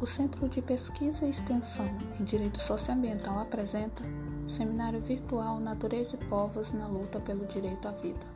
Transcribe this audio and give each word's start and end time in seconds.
O 0.00 0.06
Centro 0.06 0.48
de 0.48 0.62
Pesquisa 0.62 1.26
e 1.26 1.28
Extensão 1.28 1.86
em 2.18 2.24
Direito 2.24 2.58
Socioambiental 2.58 3.38
apresenta 3.38 4.02
Seminário 4.46 4.98
Virtual 4.98 5.60
Natureza 5.60 6.16
e 6.16 6.24
Povos 6.24 6.72
na 6.72 6.88
Luta 6.88 7.20
pelo 7.20 7.44
Direito 7.44 7.86
à 7.86 7.90
Vida. 7.90 8.26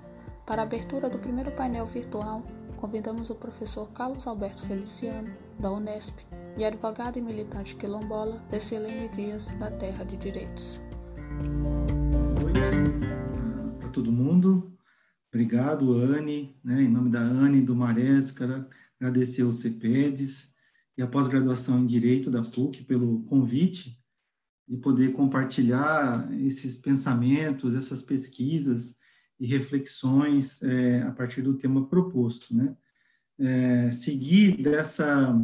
Para 0.45 0.61
a 0.61 0.66
abertura 0.66 1.08
do 1.08 1.19
primeiro 1.19 1.50
painel 1.53 1.87
virtual, 1.87 2.42
convidamos 2.77 3.30
o 3.30 3.34
professor 3.34 3.91
Carlos 3.92 4.27
Alberto 4.27 4.69
Feliciano, 4.69 5.34
da 5.59 5.73
Unesp, 5.73 6.19
e 6.59 6.64
a 6.66 6.69
advogada 6.69 7.19
e 7.19 7.23
militante 7.23 7.74
quilombola 7.77 8.45
Decilene 8.51 9.09
Dias, 9.09 9.51
da 9.52 9.70
Terra 9.70 10.05
de 10.05 10.19
Direitos. 10.19 10.83
Oi 12.45 12.52
para 13.78 13.88
todo 13.88 14.12
mundo. 14.12 14.70
Obrigado, 15.33 15.95
Anne, 15.95 16.55
né, 16.62 16.83
em 16.83 16.88
nome 16.91 17.09
da 17.10 17.20
Anne 17.20 17.62
do 17.62 17.74
Marés, 17.74 18.30
quero 18.33 18.66
agradecer 19.01 19.41
ao 19.41 19.52
CEPEDES 19.52 20.53
e 20.97 21.03
a 21.03 21.07
pós-graduação 21.07 21.80
em 21.80 21.87
Direito 21.87 22.30
da 22.30 22.43
PUC 22.43 22.84
pelo 22.84 23.23
convite 23.25 23.98
de 24.66 24.77
poder 24.77 25.12
compartilhar 25.12 26.33
esses 26.41 26.79
pensamentos, 26.79 27.75
essas 27.75 28.03
pesquisas 28.03 28.97
e 29.39 29.47
reflexões 29.47 30.62
é, 30.62 31.03
a 31.03 31.11
partir 31.11 31.43
do 31.43 31.55
tema 31.55 31.87
proposto, 31.87 32.57
né? 32.57 32.77
É, 33.39 33.91
seguir 33.91 34.62
dessa 34.62 35.37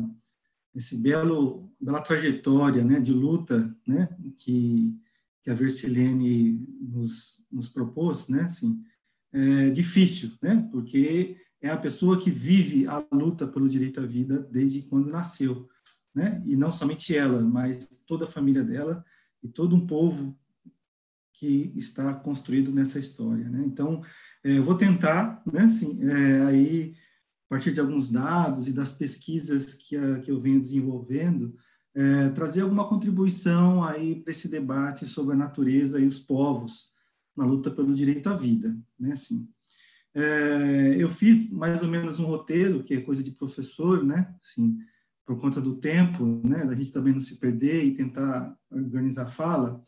esse 0.73 0.97
belo 0.97 1.69
bela 1.81 2.01
trajetória, 2.01 2.85
né, 2.85 3.01
de 3.01 3.13
luta, 3.13 3.77
né, 3.85 4.09
que 4.39 4.97
que 5.43 5.51
a 5.51 5.55
Versilene 5.55 6.65
nos, 6.81 7.43
nos 7.51 7.69
propôs, 7.69 8.29
né, 8.29 8.43
assim, 8.43 8.85
é 9.33 9.71
difícil, 9.71 10.33
né? 10.43 10.69
Porque 10.71 11.37
é 11.63 11.69
a 11.69 11.77
pessoa 11.77 12.19
que 12.19 12.31
vive 12.31 12.87
a 12.87 13.05
luta 13.13 13.47
pelo 13.47 13.69
direito 13.69 14.01
à 14.01 14.07
vida 14.07 14.39
desde 14.51 14.83
quando 14.83 15.11
nasceu, 15.11 15.69
né? 16.15 16.43
E 16.47 16.57
não 16.57 16.73
somente 16.73 17.15
ela, 17.15 17.41
mas 17.43 17.87
toda 18.07 18.25
a 18.25 18.29
família 18.29 18.65
dela 18.65 19.05
e 19.43 19.49
todo 19.49 19.77
um 19.77 19.87
povo 19.87 20.39
que 21.35 21.73
está 21.77 22.15
construído 22.15 22.73
nessa 22.73 22.99
história, 22.99 23.49
né? 23.49 23.63
Então, 23.67 24.03
é, 24.43 24.59
eu 24.59 24.65
vou 24.65 24.75
tentar, 24.75 25.43
né? 25.51 25.65
Assim, 25.65 25.99
é, 26.03 26.43
aí 26.47 26.95
a 27.47 27.49
partir 27.51 27.73
de 27.73 27.81
alguns 27.81 28.09
dados 28.09 28.69
e 28.69 28.73
das 28.73 28.93
pesquisas 28.93 29.75
que, 29.75 29.97
a, 29.97 30.21
que 30.21 30.31
eu 30.31 30.41
venho 30.41 30.61
desenvolvendo, 30.61 31.57
é, 31.95 32.29
trazer 32.31 32.61
alguma 32.61 32.89
contribuição 32.89 33.83
aí 33.83 34.21
para 34.21 34.31
esse 34.31 34.49
debate 34.49 35.07
sobre 35.07 35.35
a 35.35 35.39
natureza 35.39 35.99
e 35.99 36.07
os 36.07 36.19
povos 36.19 36.91
na 37.37 37.45
luta 37.45 37.71
pelo 37.71 37.95
direito 37.95 38.29
à 38.29 38.37
vida, 38.37 38.77
né? 38.99 39.13
Assim, 39.13 39.49
é, 40.15 40.97
eu 40.99 41.09
fiz 41.09 41.51
mais 41.51 41.83
ou 41.83 41.89
menos 41.89 42.19
um 42.19 42.27
roteiro, 42.27 42.83
que 42.83 42.95
é 42.95 43.01
coisa 43.01 43.23
de 43.23 43.31
professor, 43.31 44.05
né? 44.05 44.35
Assim, 44.43 44.79
por 45.25 45.41
conta 45.41 45.61
do 45.61 45.77
tempo, 45.77 46.41
né? 46.45 46.65
Da 46.65 46.75
gente 46.75 46.93
também 46.93 47.13
não 47.13 47.21
se 47.21 47.37
perder 47.39 47.85
e 47.85 47.95
tentar 47.95 48.57
organizar 48.71 49.25
a 49.25 49.31
fala. 49.31 49.83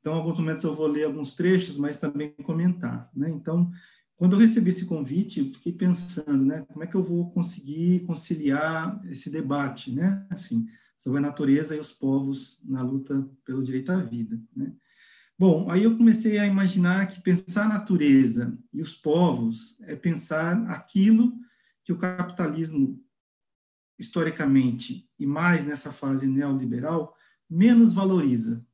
Então, 0.00 0.14
alguns 0.14 0.38
momentos 0.38 0.64
eu 0.64 0.74
vou 0.74 0.86
ler 0.86 1.04
alguns 1.04 1.34
trechos, 1.34 1.78
mas 1.78 1.96
também 1.96 2.30
comentar, 2.42 3.10
né? 3.14 3.30
Então, 3.30 3.70
quando 4.16 4.34
eu 4.34 4.38
recebi 4.38 4.70
esse 4.70 4.84
convite, 4.84 5.40
eu 5.40 5.46
fiquei 5.46 5.72
pensando, 5.72 6.44
né? 6.44 6.64
Como 6.68 6.84
é 6.84 6.86
que 6.86 6.94
eu 6.94 7.02
vou 7.02 7.30
conseguir 7.30 8.00
conciliar 8.00 9.00
esse 9.10 9.30
debate, 9.30 9.90
né? 9.90 10.26
Assim, 10.28 10.66
sobre 10.98 11.18
a 11.18 11.22
natureza 11.22 11.74
e 11.74 11.80
os 11.80 11.92
povos 11.92 12.60
na 12.64 12.82
luta 12.82 13.28
pelo 13.44 13.62
direito 13.62 13.90
à 13.90 13.96
vida, 13.96 14.40
né? 14.54 14.72
Bom, 15.38 15.70
aí 15.70 15.82
eu 15.82 15.96
comecei 15.96 16.38
a 16.38 16.46
imaginar 16.46 17.08
que 17.08 17.20
pensar 17.20 17.64
a 17.64 17.68
natureza 17.68 18.56
e 18.72 18.80
os 18.80 18.94
povos 18.94 19.78
é 19.80 19.96
pensar 19.96 20.62
aquilo 20.70 21.32
que 21.84 21.92
o 21.92 21.98
capitalismo, 21.98 23.02
historicamente, 23.98 25.08
e 25.18 25.26
mais 25.26 25.64
nessa 25.64 25.90
fase 25.90 26.26
neoliberal, 26.26 27.16
menos 27.50 27.92
valoriza, 27.92 28.64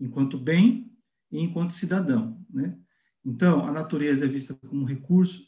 enquanto 0.00 0.38
bem 0.38 0.90
e 1.30 1.40
enquanto 1.40 1.74
cidadão. 1.74 2.42
Né? 2.48 2.78
Então, 3.24 3.66
a 3.66 3.70
natureza 3.70 4.24
é 4.24 4.28
vista 4.28 4.54
como 4.54 4.84
recurso, 4.84 5.46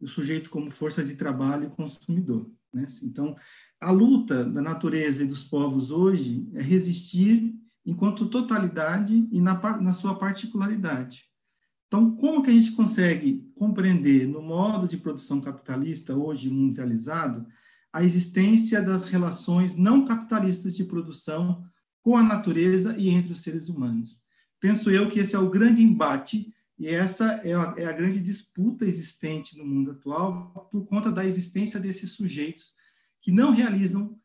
o 0.00 0.06
sujeito 0.06 0.50
como 0.50 0.70
força 0.70 1.04
de 1.04 1.14
trabalho 1.14 1.66
e 1.66 1.76
consumidor. 1.76 2.50
Né? 2.72 2.86
Então, 3.02 3.36
a 3.80 3.90
luta 3.90 4.44
da 4.44 4.62
natureza 4.62 5.22
e 5.22 5.26
dos 5.26 5.44
povos 5.44 5.90
hoje 5.90 6.48
é 6.54 6.62
resistir 6.62 7.54
enquanto 7.84 8.28
totalidade 8.28 9.28
e 9.30 9.40
na, 9.40 9.80
na 9.80 9.92
sua 9.92 10.18
particularidade. 10.18 11.24
Então, 11.86 12.16
como 12.16 12.42
que 12.42 12.50
a 12.50 12.52
gente 12.54 12.72
consegue 12.72 13.46
compreender 13.54 14.26
no 14.26 14.40
modo 14.40 14.88
de 14.88 14.96
produção 14.96 15.40
capitalista, 15.40 16.16
hoje 16.16 16.48
mundializado, 16.48 17.46
a 17.92 18.02
existência 18.02 18.80
das 18.80 19.04
relações 19.04 19.76
não 19.76 20.06
capitalistas 20.06 20.74
de 20.74 20.84
produção 20.84 21.62
com 22.00 22.16
a 22.16 22.22
natureza 22.22 22.96
e 22.96 23.10
entre 23.10 23.32
os 23.32 23.42
seres 23.42 23.68
humanos? 23.68 24.18
Penso 24.58 24.90
eu 24.90 25.10
que 25.10 25.18
esse 25.18 25.36
é 25.36 25.38
o 25.38 25.50
grande 25.50 25.82
embate 25.82 26.50
e 26.78 26.88
essa 26.88 27.32
é 27.44 27.52
a, 27.52 27.74
é 27.76 27.84
a 27.84 27.92
grande 27.92 28.20
disputa 28.20 28.86
existente 28.86 29.58
no 29.58 29.64
mundo 29.64 29.90
atual 29.90 30.68
por 30.70 30.86
conta 30.86 31.12
da 31.12 31.26
existência 31.26 31.78
desses 31.78 32.12
sujeitos 32.12 32.74
que 33.20 33.30
não 33.30 33.52
realizam, 33.52 34.18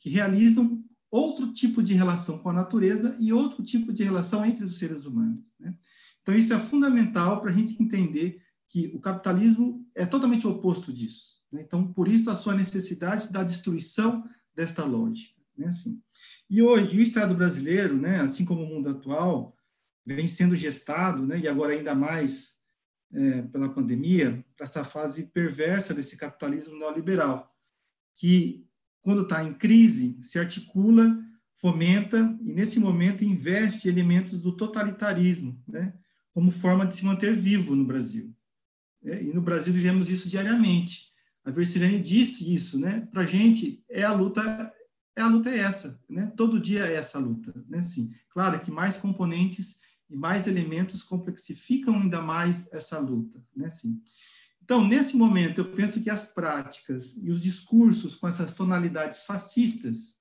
que 0.00 0.10
realizam 0.10 0.82
outro 1.14 1.52
tipo 1.52 1.80
de 1.80 1.94
relação 1.94 2.38
com 2.38 2.50
a 2.50 2.52
natureza 2.52 3.16
e 3.20 3.32
outro 3.32 3.62
tipo 3.62 3.92
de 3.92 4.02
relação 4.02 4.44
entre 4.44 4.64
os 4.64 4.78
seres 4.78 5.04
humanos. 5.04 5.44
Né? 5.60 5.72
Então, 6.20 6.34
isso 6.34 6.52
é 6.52 6.58
fundamental 6.58 7.40
para 7.40 7.50
a 7.50 7.54
gente 7.54 7.80
entender 7.80 8.42
que 8.68 8.90
o 8.92 8.98
capitalismo 8.98 9.88
é 9.94 10.04
totalmente 10.04 10.44
oposto 10.44 10.92
disso. 10.92 11.34
Né? 11.52 11.62
Então, 11.62 11.86
por 11.92 12.08
isso, 12.08 12.28
a 12.30 12.34
sua 12.34 12.56
necessidade 12.56 13.32
da 13.32 13.44
destruição 13.44 14.28
desta 14.52 14.84
lógica. 14.84 15.40
Né? 15.56 15.68
Assim. 15.68 16.02
E 16.50 16.60
hoje, 16.60 16.98
o 16.98 17.00
Estado 17.00 17.32
brasileiro, 17.32 17.96
né, 17.96 18.18
assim 18.20 18.44
como 18.44 18.64
o 18.64 18.66
mundo 18.66 18.88
atual, 18.88 19.56
vem 20.04 20.26
sendo 20.26 20.56
gestado, 20.56 21.24
né, 21.24 21.38
e 21.38 21.46
agora 21.46 21.74
ainda 21.74 21.94
mais 21.94 22.56
é, 23.12 23.42
pela 23.42 23.68
pandemia, 23.68 24.44
para 24.56 24.64
essa 24.64 24.82
fase 24.82 25.26
perversa 25.26 25.94
desse 25.94 26.16
capitalismo 26.16 26.76
neoliberal, 26.76 27.54
que 28.16 28.66
quando 29.04 29.22
está 29.22 29.44
em 29.44 29.52
crise, 29.52 30.18
se 30.22 30.38
articula, 30.38 31.22
fomenta 31.56 32.36
e, 32.42 32.52
nesse 32.54 32.80
momento, 32.80 33.22
investe 33.22 33.86
elementos 33.86 34.40
do 34.40 34.56
totalitarismo, 34.56 35.62
né, 35.68 35.94
como 36.32 36.50
forma 36.50 36.86
de 36.86 36.96
se 36.96 37.04
manter 37.04 37.36
vivo 37.36 37.76
no 37.76 37.84
Brasil. 37.84 38.34
É, 39.04 39.22
e 39.22 39.32
no 39.32 39.42
Brasil 39.42 39.74
vivemos 39.74 40.08
isso 40.08 40.28
diariamente. 40.28 41.12
A 41.44 41.50
Versilene 41.50 42.00
disse 42.00 42.52
isso, 42.54 42.78
né? 42.78 43.06
Para 43.12 43.20
a 43.20 43.26
gente, 43.26 43.84
é 43.90 44.02
a 44.02 44.14
luta, 44.14 44.72
é 45.14 45.20
a 45.20 45.28
luta 45.28 45.50
é 45.50 45.58
essa, 45.58 46.00
né? 46.08 46.32
Todo 46.34 46.58
dia 46.58 46.86
é 46.86 46.94
essa 46.94 47.18
luta, 47.18 47.52
né? 47.68 47.82
Sim, 47.82 48.10
claro 48.30 48.58
que 48.60 48.70
mais 48.70 48.96
componentes 48.96 49.78
e 50.08 50.16
mais 50.16 50.46
elementos 50.46 51.02
complexificam 51.02 52.00
ainda 52.00 52.22
mais 52.22 52.72
essa 52.72 52.98
luta, 52.98 53.44
né? 53.54 53.68
Sim. 53.68 54.00
Então, 54.64 54.82
nesse 54.82 55.14
momento, 55.14 55.58
eu 55.58 55.72
penso 55.72 56.00
que 56.02 56.08
as 56.08 56.26
práticas 56.26 57.18
e 57.18 57.30
os 57.30 57.42
discursos 57.42 58.16
com 58.16 58.26
essas 58.26 58.54
tonalidades 58.54 59.24
fascistas, 59.24 60.16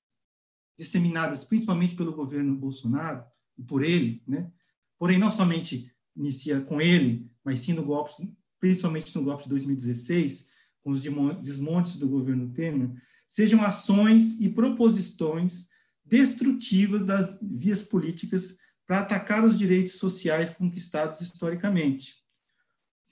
disseminadas 0.78 1.46
principalmente 1.46 1.96
pelo 1.96 2.14
governo 2.14 2.54
Bolsonaro, 2.54 3.24
e 3.58 3.64
por 3.64 3.82
ele, 3.82 4.22
né? 4.28 4.52
porém 5.00 5.18
não 5.18 5.32
somente 5.32 5.90
inicia 6.14 6.60
com 6.60 6.82
ele, 6.82 7.32
mas 7.42 7.62
sim 7.62 7.72
no 7.72 7.86
golpe, 7.86 8.12
principalmente 8.60 9.16
no 9.16 9.24
golpe 9.24 9.44
de 9.44 9.50
2016, 9.50 10.50
com 10.82 10.92
os 10.92 11.02
desmontes 11.02 11.98
do 11.98 12.10
governo 12.10 12.52
Temer, 12.52 12.92
sejam 13.30 13.62
ações 13.62 14.42
e 14.42 14.50
proposições 14.50 15.70
destrutivas 16.04 17.06
das 17.06 17.40
vias 17.42 17.82
políticas 17.82 18.58
para 18.86 19.00
atacar 19.00 19.46
os 19.46 19.58
direitos 19.58 19.94
sociais 19.94 20.50
conquistados 20.50 21.22
historicamente 21.22 22.23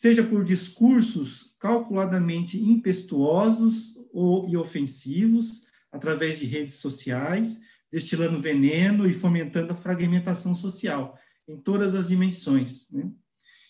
seja 0.01 0.23
por 0.23 0.43
discursos 0.43 1.53
calculadamente 1.59 2.59
impetuosos 2.59 3.93
ou, 4.11 4.49
ofensivos, 4.57 5.67
através 5.91 6.39
de 6.39 6.47
redes 6.47 6.77
sociais, 6.77 7.59
destilando 7.91 8.41
veneno 8.41 9.07
e 9.07 9.13
fomentando 9.13 9.73
a 9.73 9.75
fragmentação 9.75 10.55
social 10.55 11.15
em 11.47 11.55
todas 11.55 11.93
as 11.93 12.07
dimensões. 12.07 12.89
Né? 12.89 13.11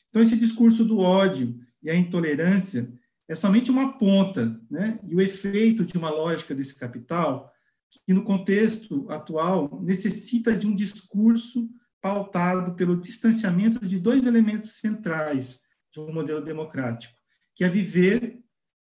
Então, 0.08 0.22
esse 0.22 0.38
discurso 0.38 0.86
do 0.86 1.00
ódio 1.00 1.60
e 1.84 1.90
a 1.90 1.96
intolerância 1.96 2.90
é 3.28 3.36
somente 3.36 3.70
uma 3.70 3.98
ponta, 3.98 4.58
né? 4.70 5.02
e 5.10 5.14
o 5.14 5.20
efeito 5.20 5.84
de 5.84 5.98
uma 5.98 6.10
lógica 6.10 6.56
desse 6.56 6.76
capital, 6.76 7.52
que 8.06 8.14
no 8.14 8.24
contexto 8.24 9.06
atual 9.12 9.82
necessita 9.84 10.56
de 10.56 10.66
um 10.66 10.74
discurso 10.74 11.70
pautado 12.00 12.74
pelo 12.74 12.96
distanciamento 12.96 13.86
de 13.86 14.00
dois 14.00 14.26
elementos 14.26 14.76
centrais 14.76 15.60
de 15.92 16.00
um 16.00 16.14
modelo 16.14 16.42
democrático, 16.42 17.18
que 17.56 17.64
é 17.64 17.70
viver 17.70 18.40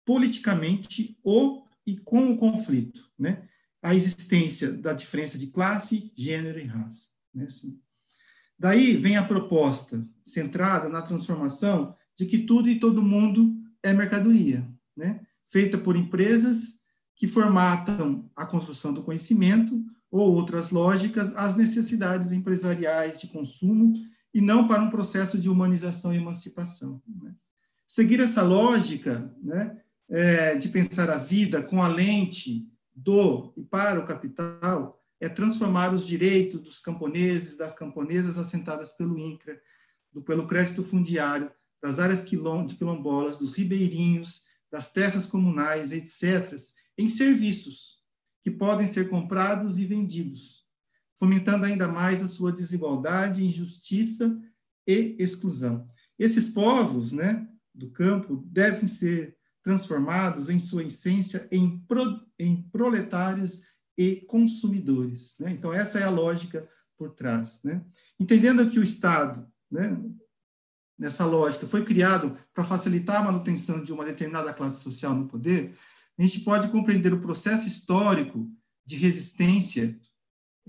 politicamente 0.05 1.17
o 1.23 1.65
e 1.85 1.97
com 1.97 2.31
o 2.31 2.37
conflito, 2.37 3.09
né? 3.17 3.47
A 3.81 3.93
existência 3.93 4.71
da 4.71 4.93
diferença 4.93 5.37
de 5.37 5.47
classe, 5.47 6.11
gênero 6.15 6.59
e 6.59 6.63
raça, 6.63 7.07
né? 7.33 7.45
Assim. 7.45 7.79
Daí 8.57 8.95
vem 8.95 9.17
a 9.17 9.23
proposta 9.23 10.07
centrada 10.25 10.89
na 10.89 11.01
transformação 11.01 11.95
de 12.15 12.25
que 12.25 12.39
tudo 12.39 12.69
e 12.69 12.79
todo 12.79 13.03
mundo 13.03 13.53
é 13.83 13.93
mercadoria, 13.93 14.67
né? 14.95 15.21
Feita 15.49 15.77
por 15.77 15.95
empresas 15.95 16.79
que 17.15 17.27
formatam 17.27 18.29
a 18.35 18.45
construção 18.45 18.93
do 18.93 19.03
conhecimento 19.03 19.83
ou 20.09 20.33
outras 20.33 20.69
lógicas 20.71 21.35
às 21.35 21.55
necessidades 21.55 22.31
empresariais 22.31 23.19
de 23.19 23.27
consumo 23.27 23.93
e 24.35 24.41
não 24.41 24.67
para 24.67 24.83
um 24.83 24.89
processo 24.89 25.39
de 25.39 25.49
humanização 25.49 26.13
e 26.13 26.17
emancipação. 26.17 27.01
Né? 27.07 27.33
Seguir 27.87 28.19
essa 28.19 28.41
lógica 28.41 29.33
né, 29.41 29.81
é, 30.09 30.55
de 30.55 30.67
pensar 30.67 31.09
a 31.09 31.15
vida 31.15 31.63
com 31.63 31.81
a 31.81 31.87
lente 31.87 32.69
do 32.93 33.53
e 33.55 33.63
para 33.63 33.97
o 33.97 34.05
capital 34.05 35.01
é 35.21 35.29
transformar 35.29 35.93
os 35.93 36.05
direitos 36.05 36.59
dos 36.59 36.79
camponeses, 36.79 37.55
das 37.55 37.73
camponesas 37.73 38.37
assentadas 38.37 38.91
pelo 38.91 39.17
INCRA, 39.17 39.57
do, 40.11 40.21
pelo 40.21 40.45
crédito 40.45 40.83
fundiário, 40.83 41.49
das 41.81 41.97
áreas 41.97 42.21
quilom, 42.21 42.65
de 42.65 42.75
quilombolas, 42.75 43.37
dos 43.37 43.55
ribeirinhos, 43.55 44.43
das 44.69 44.91
terras 44.91 45.27
comunais, 45.27 45.93
etc., 45.93 46.57
em 46.97 47.07
serviços 47.07 48.03
que 48.43 48.51
podem 48.51 48.85
ser 48.85 49.09
comprados 49.09 49.79
e 49.79 49.85
vendidos, 49.85 50.64
fomentando 51.17 51.65
ainda 51.65 51.87
mais 51.87 52.21
a 52.21 52.27
sua 52.27 52.51
desigualdade, 52.51 53.43
injustiça 53.43 54.37
e 54.87 55.15
exclusão. 55.19 55.87
Esses 56.17 56.47
povos 56.47 57.11
né, 57.11 57.47
do 57.73 57.89
campo 57.89 58.43
devem 58.47 58.87
ser 58.87 59.35
transformados 59.63 60.49
em 60.49 60.59
sua 60.59 60.83
essência 60.83 61.47
em, 61.51 61.79
pro, 61.79 62.21
em 62.37 62.61
proletários 62.69 63.61
e 63.97 64.17
consumidores. 64.27 65.35
Né? 65.39 65.51
Então, 65.51 65.73
essa 65.73 65.99
é 65.99 66.03
a 66.03 66.09
lógica 66.09 66.69
por 66.97 67.11
trás. 67.11 67.61
Né? 67.63 67.83
Entendendo 68.19 68.69
que 68.69 68.79
o 68.79 68.83
Estado, 68.83 69.47
né, 69.71 69.97
nessa 70.97 71.25
lógica, 71.25 71.65
foi 71.65 71.83
criado 71.83 72.37
para 72.53 72.63
facilitar 72.63 73.21
a 73.21 73.25
manutenção 73.25 73.83
de 73.83 73.91
uma 73.91 74.05
determinada 74.05 74.53
classe 74.53 74.83
social 74.83 75.15
no 75.15 75.27
poder, 75.27 75.75
a 76.17 76.21
gente 76.21 76.41
pode 76.41 76.69
compreender 76.69 77.13
o 77.13 77.19
processo 77.19 77.67
histórico 77.67 78.49
de 78.85 78.95
resistência 78.95 79.99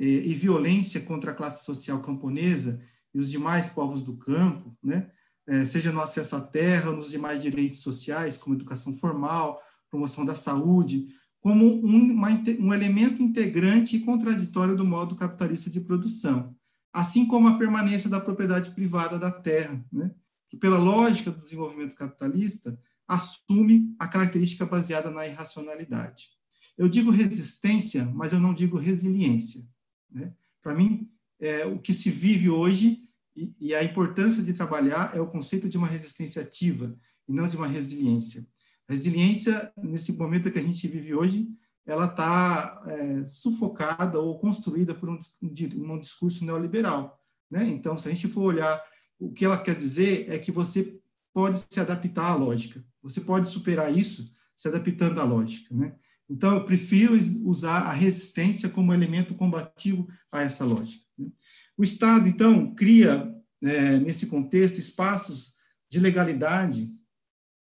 e 0.05 0.35
violência 0.35 1.01
contra 1.01 1.31
a 1.31 1.35
classe 1.35 1.65
social 1.65 2.01
camponesa 2.01 2.81
e 3.15 3.19
os 3.19 3.31
demais 3.31 3.69
povos 3.69 4.03
do 4.03 4.17
campo, 4.17 4.77
né? 4.83 5.11
Eh, 5.47 5.65
seja 5.65 5.93
no 5.93 6.01
acesso 6.01 6.35
à 6.37 6.41
terra, 6.41 6.91
nos 6.91 7.11
demais 7.11 7.41
direitos 7.41 7.81
sociais, 7.81 8.37
como 8.37 8.57
educação 8.57 8.95
formal, 8.97 9.63
promoção 9.89 10.25
da 10.25 10.35
saúde, 10.35 11.07
como 11.41 11.65
um, 11.65 12.13
uma, 12.13 12.31
um 12.59 12.75
elemento 12.75 13.23
integrante 13.23 13.97
e 13.97 14.01
contraditório 14.01 14.77
do 14.77 14.85
modo 14.85 15.15
capitalista 15.15 15.71
de 15.71 15.81
produção, 15.81 16.55
assim 16.93 17.25
como 17.25 17.47
a 17.47 17.57
permanência 17.57 18.11
da 18.11 18.21
propriedade 18.21 18.73
privada 18.73 19.19
da 19.19 19.31
terra, 19.31 19.85
né? 19.93 20.11
que, 20.49 20.57
pela 20.57 20.79
lógica 20.79 21.31
do 21.31 21.41
desenvolvimento 21.41 21.95
capitalista, 21.95 22.79
assume 23.07 23.95
a 23.99 24.09
característica 24.09 24.67
baseada 24.67 25.11
na 25.11 25.27
irracionalidade. 25.27 26.31
Eu 26.77 26.89
digo 26.89 27.11
resistência, 27.11 28.05
mas 28.05 28.33
eu 28.33 28.41
não 28.41 28.53
digo 28.53 28.77
resiliência. 28.77 29.65
Né? 30.11 30.33
Para 30.63 30.75
mim, 30.75 31.11
é, 31.41 31.65
o 31.65 31.79
que 31.79 31.93
se 31.93 32.11
vive 32.11 32.51
hoje 32.51 33.01
e, 33.35 33.55
e, 33.61 33.75
a 33.75 33.85
importância 33.85 34.43
de 34.43 34.55
trabalhar 34.55 35.15
é 35.15 35.21
o 35.21 35.27
conceito 35.27 35.69
de 35.69 35.77
uma 35.77 35.87
resistência 35.87 36.41
ativa 36.41 36.97
e 37.29 37.33
não 37.33 37.47
de 37.47 37.57
uma 37.57 37.67
resiliência. 37.67 38.47
A 38.89 38.93
resiliência, 38.93 39.73
nesse 39.77 40.13
momento 40.13 40.51
que 40.51 40.59
a 40.59 40.63
gente 40.63 40.89
vive 40.89 41.15
hoje, 41.15 41.49
ela 41.85 42.07
está 42.07 42.83
é, 42.87 43.27
sufocada 43.27 44.19
ou 44.19 44.39
construída 44.39 44.95
por 44.95 45.09
um, 45.09 45.19
um 45.43 45.99
discurso 45.99 46.45
neoliberal. 46.45 47.21
Né? 47.51 47.69
Então, 47.69 47.97
se 47.99 48.09
a 48.09 48.13
gente 48.13 48.29
for 48.29 48.43
olhar 48.43 48.83
o 49.19 49.33
que 49.33 49.45
ela 49.45 49.59
quer 49.59 49.75
dizer 49.75 50.31
é 50.31 50.39
que 50.39 50.53
você 50.53 50.99
pode 51.33 51.59
se 51.71 51.81
adaptar 51.81 52.33
à 52.33 52.35
lógica. 52.35 52.85
Você 53.03 53.21
pode 53.21 53.49
superar 53.49 53.95
isso 53.95 54.31
se 54.55 54.69
adaptando 54.69 55.21
à 55.21 55.25
lógica, 55.25 55.75
né? 55.75 55.95
Então, 56.29 56.55
eu 56.55 56.65
prefiro 56.65 57.17
usar 57.45 57.83
a 57.83 57.93
resistência 57.93 58.69
como 58.69 58.93
elemento 58.93 59.35
combativo 59.35 60.09
a 60.31 60.43
essa 60.43 60.65
lógica. 60.65 61.05
Né? 61.17 61.29
O 61.77 61.85
Estado, 61.85 62.29
então, 62.29 62.75
cria, 62.75 63.33
é, 63.63 63.99
nesse 63.99 64.27
contexto, 64.27 64.79
espaços 64.79 65.55
de 65.89 66.01
legalidade 66.01 66.91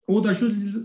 ou 0.06 0.20
da 0.20 0.34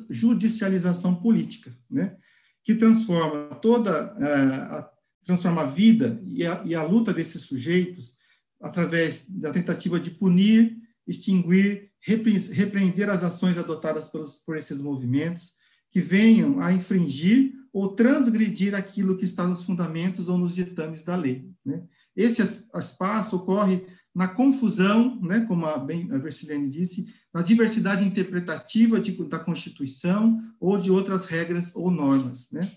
judicialização 0.09 1.15
política, 1.15 1.77
né? 1.89 2.15
que 2.63 2.75
transforma 2.75 3.55
toda 3.55 4.15
é, 4.19 4.25
a, 4.25 4.89
transforma 5.25 5.63
a 5.63 5.65
vida 5.65 6.21
e 6.25 6.45
a, 6.45 6.63
e 6.65 6.73
a 6.73 6.83
luta 6.83 7.13
desses 7.13 7.41
sujeitos 7.41 8.15
através 8.61 9.29
da 9.29 9.51
tentativa 9.51 9.99
de 9.99 10.11
punir, 10.11 10.77
extinguir 11.05 11.91
repreender 11.99 13.09
as 13.09 13.23
ações 13.23 13.57
adotadas 13.57 14.07
pelos, 14.07 14.37
por 14.37 14.55
esses 14.55 14.81
movimentos 14.81 15.51
que 15.91 16.01
venham 16.01 16.59
a 16.61 16.73
infringir 16.73 17.53
ou 17.71 17.89
transgredir 17.89 18.73
aquilo 18.73 19.17
que 19.17 19.25
está 19.25 19.45
nos 19.47 19.63
fundamentos 19.63 20.29
ou 20.29 20.37
nos 20.37 20.55
ditames 20.55 21.03
da 21.03 21.15
lei. 21.15 21.49
Né? 21.65 21.83
Esse 22.15 22.41
espaço 22.41 23.35
ocorre 23.35 23.85
na 24.13 24.27
confusão, 24.27 25.21
né, 25.21 25.41
como 25.41 25.67
a, 25.67 25.77
bem, 25.77 26.11
a 26.11 26.17
Versilene 26.17 26.69
disse, 26.69 27.05
na 27.31 27.43
diversidade 27.43 28.03
interpretativa 28.03 28.99
de, 28.99 29.11
da 29.25 29.37
Constituição 29.37 30.39
ou 30.59 30.79
de 30.79 30.89
outras 30.89 31.25
regras 31.25 31.75
ou 31.75 31.91
normas. 31.91 32.49
Né? 32.51 32.71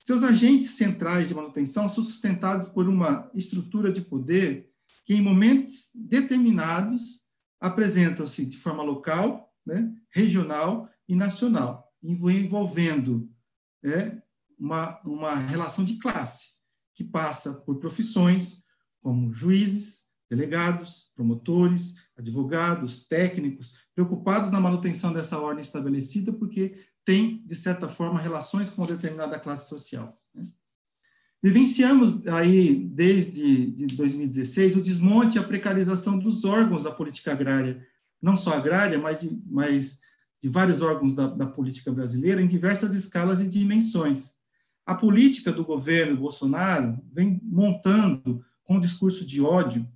Seus 0.00 0.24
agentes 0.24 0.72
centrais 0.72 1.28
de 1.28 1.34
manutenção 1.34 1.88
são 1.88 2.02
sustentados 2.02 2.66
por 2.66 2.88
uma 2.88 3.30
estrutura 3.32 3.92
de 3.92 4.00
poder 4.00 4.68
que, 5.06 5.14
em 5.14 5.22
momentos 5.22 5.90
determinados, 5.94 7.22
apresentam-se 7.60 8.44
de 8.44 8.56
forma 8.56 8.82
local, 8.82 9.48
né, 9.64 9.88
regional 10.10 10.88
e 11.08 11.14
nacional, 11.14 11.91
envolvendo 12.02 13.30
é, 13.84 14.20
uma, 14.58 15.00
uma 15.02 15.34
relação 15.34 15.84
de 15.84 15.98
classe, 15.98 16.52
que 16.94 17.04
passa 17.04 17.52
por 17.52 17.78
profissões 17.78 18.62
como 19.00 19.32
juízes, 19.32 20.02
delegados, 20.30 21.12
promotores, 21.14 21.94
advogados, 22.16 23.06
técnicos, 23.06 23.74
preocupados 23.94 24.50
na 24.50 24.60
manutenção 24.60 25.12
dessa 25.12 25.38
ordem 25.38 25.62
estabelecida, 25.62 26.32
porque 26.32 26.86
tem, 27.04 27.44
de 27.44 27.56
certa 27.56 27.88
forma, 27.88 28.20
relações 28.20 28.70
com 28.70 28.86
determinada 28.86 29.38
classe 29.38 29.68
social. 29.68 30.18
Né? 30.34 30.46
Vivenciamos 31.42 32.26
aí, 32.28 32.74
desde 32.74 33.72
de 33.72 33.86
2016, 33.86 34.76
o 34.76 34.82
desmonte 34.82 35.36
e 35.36 35.40
a 35.40 35.44
precarização 35.44 36.18
dos 36.18 36.44
órgãos 36.44 36.84
da 36.84 36.92
política 36.92 37.32
agrária, 37.32 37.84
não 38.20 38.36
só 38.36 38.52
agrária, 38.52 38.98
mas 38.98 39.18
de, 39.18 39.42
mas 39.44 40.00
de 40.42 40.48
vários 40.48 40.82
órgãos 40.82 41.14
da, 41.14 41.28
da 41.28 41.46
política 41.46 41.92
brasileira, 41.92 42.42
em 42.42 42.48
diversas 42.48 42.94
escalas 42.94 43.40
e 43.40 43.48
dimensões. 43.48 44.34
A 44.84 44.92
política 44.92 45.52
do 45.52 45.64
governo 45.64 46.16
Bolsonaro 46.16 46.98
vem 47.12 47.40
montando 47.44 48.44
com 48.64 48.76
um 48.76 48.80
discurso 48.80 49.24
de 49.24 49.40
ódio 49.40 49.88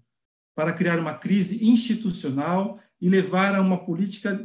para 0.54 0.72
criar 0.72 1.00
uma 1.00 1.14
crise 1.14 1.68
institucional 1.68 2.78
e 3.00 3.08
levar 3.08 3.56
a 3.56 3.60
uma 3.60 3.84
política 3.84 4.40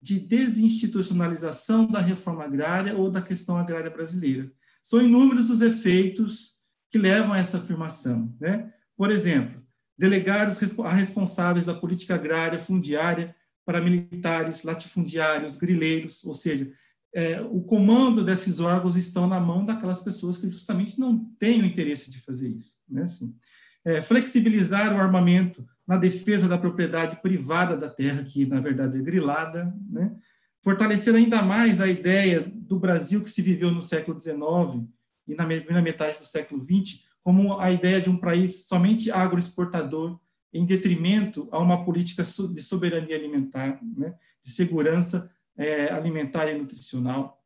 de 0.00 0.20
desinstitucionalização 0.20 1.86
da 1.86 2.00
reforma 2.00 2.44
agrária 2.44 2.94
ou 2.94 3.10
da 3.10 3.22
questão 3.22 3.56
agrária 3.56 3.90
brasileira. 3.90 4.52
São 4.84 5.00
inúmeros 5.00 5.48
os 5.48 5.62
efeitos 5.62 6.56
que 6.90 6.98
levam 6.98 7.32
a 7.32 7.38
essa 7.38 7.56
afirmação. 7.56 8.32
Né? 8.38 8.70
Por 8.94 9.10
exemplo, 9.10 9.62
delegar 9.96 10.52
a 10.84 10.92
responsáveis 10.92 11.64
da 11.64 11.74
política 11.74 12.14
agrária 12.14 12.60
fundiária 12.60 13.34
para 13.68 13.82
militares, 13.82 14.62
latifundiários, 14.62 15.54
grileiros, 15.54 16.24
ou 16.24 16.32
seja, 16.32 16.72
é, 17.14 17.42
o 17.42 17.60
comando 17.60 18.24
desses 18.24 18.60
órgãos 18.60 18.96
estão 18.96 19.26
na 19.26 19.38
mão 19.38 19.62
daquelas 19.62 20.00
pessoas 20.00 20.38
que 20.38 20.50
justamente 20.50 20.98
não 20.98 21.22
têm 21.38 21.60
o 21.60 21.66
interesse 21.66 22.10
de 22.10 22.18
fazer 22.18 22.48
isso. 22.48 22.78
Né? 22.88 23.02
Assim, 23.02 23.36
é, 23.84 24.00
flexibilizar 24.00 24.96
o 24.96 24.98
armamento 24.98 25.68
na 25.86 25.98
defesa 25.98 26.48
da 26.48 26.56
propriedade 26.56 27.20
privada 27.20 27.76
da 27.76 27.90
terra, 27.90 28.24
que 28.24 28.46
na 28.46 28.58
verdade 28.58 28.96
é 28.96 29.02
grilada, 29.02 29.70
né? 29.86 30.16
fortalecer 30.64 31.14
ainda 31.14 31.42
mais 31.42 31.78
a 31.78 31.88
ideia 31.88 32.50
do 32.50 32.78
Brasil 32.78 33.20
que 33.20 33.28
se 33.28 33.42
viveu 33.42 33.70
no 33.70 33.82
século 33.82 34.18
XIX 34.18 34.88
e 35.26 35.34
na 35.34 35.44
primeira 35.44 35.82
metade 35.82 36.16
do 36.16 36.24
século 36.24 36.64
XX, 36.64 37.04
como 37.22 37.60
a 37.60 37.70
ideia 37.70 38.00
de 38.00 38.08
um 38.08 38.16
país 38.16 38.66
somente 38.66 39.10
agroexportador, 39.10 40.18
em 40.52 40.64
detrimento 40.64 41.48
a 41.50 41.58
uma 41.58 41.84
política 41.84 42.22
de 42.22 42.62
soberania 42.62 43.16
alimentar, 43.16 43.80
né, 43.96 44.14
de 44.42 44.50
segurança 44.50 45.30
é, 45.56 45.92
alimentar 45.92 46.48
e 46.48 46.58
nutricional. 46.58 47.42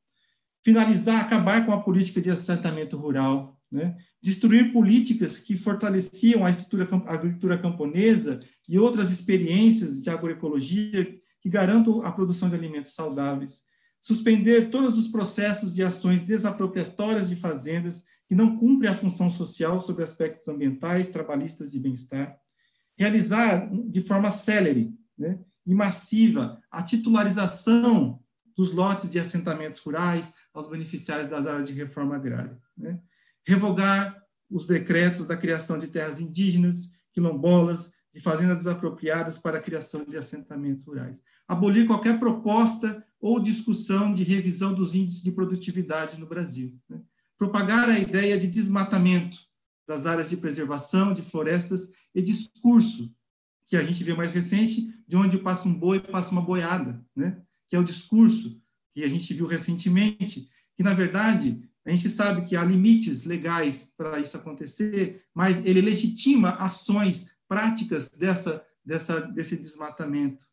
Finalizar, 0.64 1.21
acabar 1.21 1.66
com 1.66 1.73
a 1.73 1.80
política 1.80 2.21
de 2.21 2.30
assentamento 2.30 2.97
rural, 2.97 3.61
né, 3.71 3.97
destruir 4.23 4.73
políticas 4.73 5.38
que 5.38 5.56
fortaleciam 5.56 6.44
a 6.44 6.50
estrutura 6.50 6.88
a 7.06 7.14
agricultura 7.14 7.59
camponesa 7.59 8.38
e 8.68 8.78
outras 8.78 9.11
experiências 9.11 10.00
de 10.00 10.11
agroecologia 10.11 11.18
que 11.40 11.49
garantam 11.49 12.02
a 12.02 12.12
produção 12.12 12.49
de 12.49 12.54
alimentos 12.54 12.94
saudáveis, 12.94 13.62
suspender 14.00 14.71
todos 14.71 14.97
os 14.97 15.09
processos 15.09 15.75
de 15.75 15.82
ações 15.82 16.21
desapropriatórias 16.21 17.28
de 17.28 17.37
fazendas 17.37 18.04
que 18.28 18.35
não 18.35 18.56
cumprem 18.56 18.90
a 18.90 18.94
função 18.94 19.28
social 19.28 19.80
sobre 19.80 20.04
aspectos 20.04 20.47
ambientais, 20.49 21.09
trabalhistas 21.09 21.73
de 21.73 21.80
bem-estar, 21.80 22.38
realizar 23.02 23.68
de 23.68 24.00
forma 24.00 24.30
célere 24.30 24.94
né, 25.18 25.38
e 25.66 25.75
massiva 25.75 26.61
a 26.71 26.82
titularização 26.82 28.21
dos 28.56 28.73
lotes 28.73 29.11
de 29.11 29.18
assentamentos 29.18 29.80
rurais 29.80 30.35
aos 30.54 30.68
beneficiários 30.68 31.28
das 31.28 31.44
áreas 31.47 31.68
de 31.68 31.75
reforma 31.75 32.14
agrária. 32.14 32.56
Né? 32.76 33.00
Revogar 33.44 34.23
os 34.49 34.66
decretos 34.66 35.26
da 35.26 35.37
criação 35.37 35.78
de 35.78 35.88
terras 35.88 36.21
indígenas, 36.21 36.92
quilombolas, 37.12 37.92
de 38.14 38.21
fazendas 38.21 38.59
desapropriadas 38.59 39.38
para 39.38 39.59
a 39.59 39.62
criação 39.62 40.04
de 40.04 40.16
assentamentos 40.16 40.85
rurais. 40.85 41.21
Abolir 41.49 41.87
qualquer 41.87 42.21
proposta 42.21 43.04
ou 43.18 43.40
discussão 43.40 44.12
de 44.12 44.23
revisão 44.23 44.75
dos 44.75 44.94
índices 44.94 45.23
de 45.23 45.32
produtividade 45.32 46.21
no 46.21 46.26
Brasil. 46.26 46.78
Né? 46.88 47.00
Propagar 47.38 47.88
a 47.88 47.99
ideia 47.99 48.38
de 48.38 48.47
desmatamento 48.47 49.38
das 49.87 50.07
áreas 50.07 50.31
de 50.31 50.37
preservação 50.37 51.12
de 51.12 51.23
florestas 51.23 51.89
e 52.15 52.23
discurso 52.23 53.15
que 53.67 53.77
a 53.77 53.83
gente 53.83 54.05
vê 54.05 54.15
mais 54.15 54.31
recente, 54.31 54.93
de 55.09 55.17
onde 55.17 55.39
passa 55.39 55.69
um 55.69 55.75
boi, 55.75 55.99
passa 55.99 56.31
uma 56.31 56.43
boiada, 56.43 57.05
né? 57.17 57.43
que 57.69 57.77
é 57.77 57.79
o 57.79 57.85
discurso 57.85 58.61
que 58.93 59.03
a 59.03 59.09
gente 59.09 59.33
viu 59.33 59.47
recentemente, 59.47 60.49
que, 60.75 60.83
na 60.83 60.93
verdade, 60.93 61.69
a 61.85 61.91
gente 61.91 62.11
sabe 62.11 62.45
que 62.45 62.55
há 62.55 62.65
limites 62.65 63.25
legais 63.25 63.93
para 63.97 64.21
isso 64.21 64.37
acontecer, 64.37 65.25
mas 65.35 65.65
ele 65.65 65.81
legitima 65.81 66.51
ações 66.51 67.31
práticas 67.49 68.09
dessa, 68.09 68.65
dessa, 68.85 69.21
desse 69.21 69.57
desmatamento. 69.57 70.47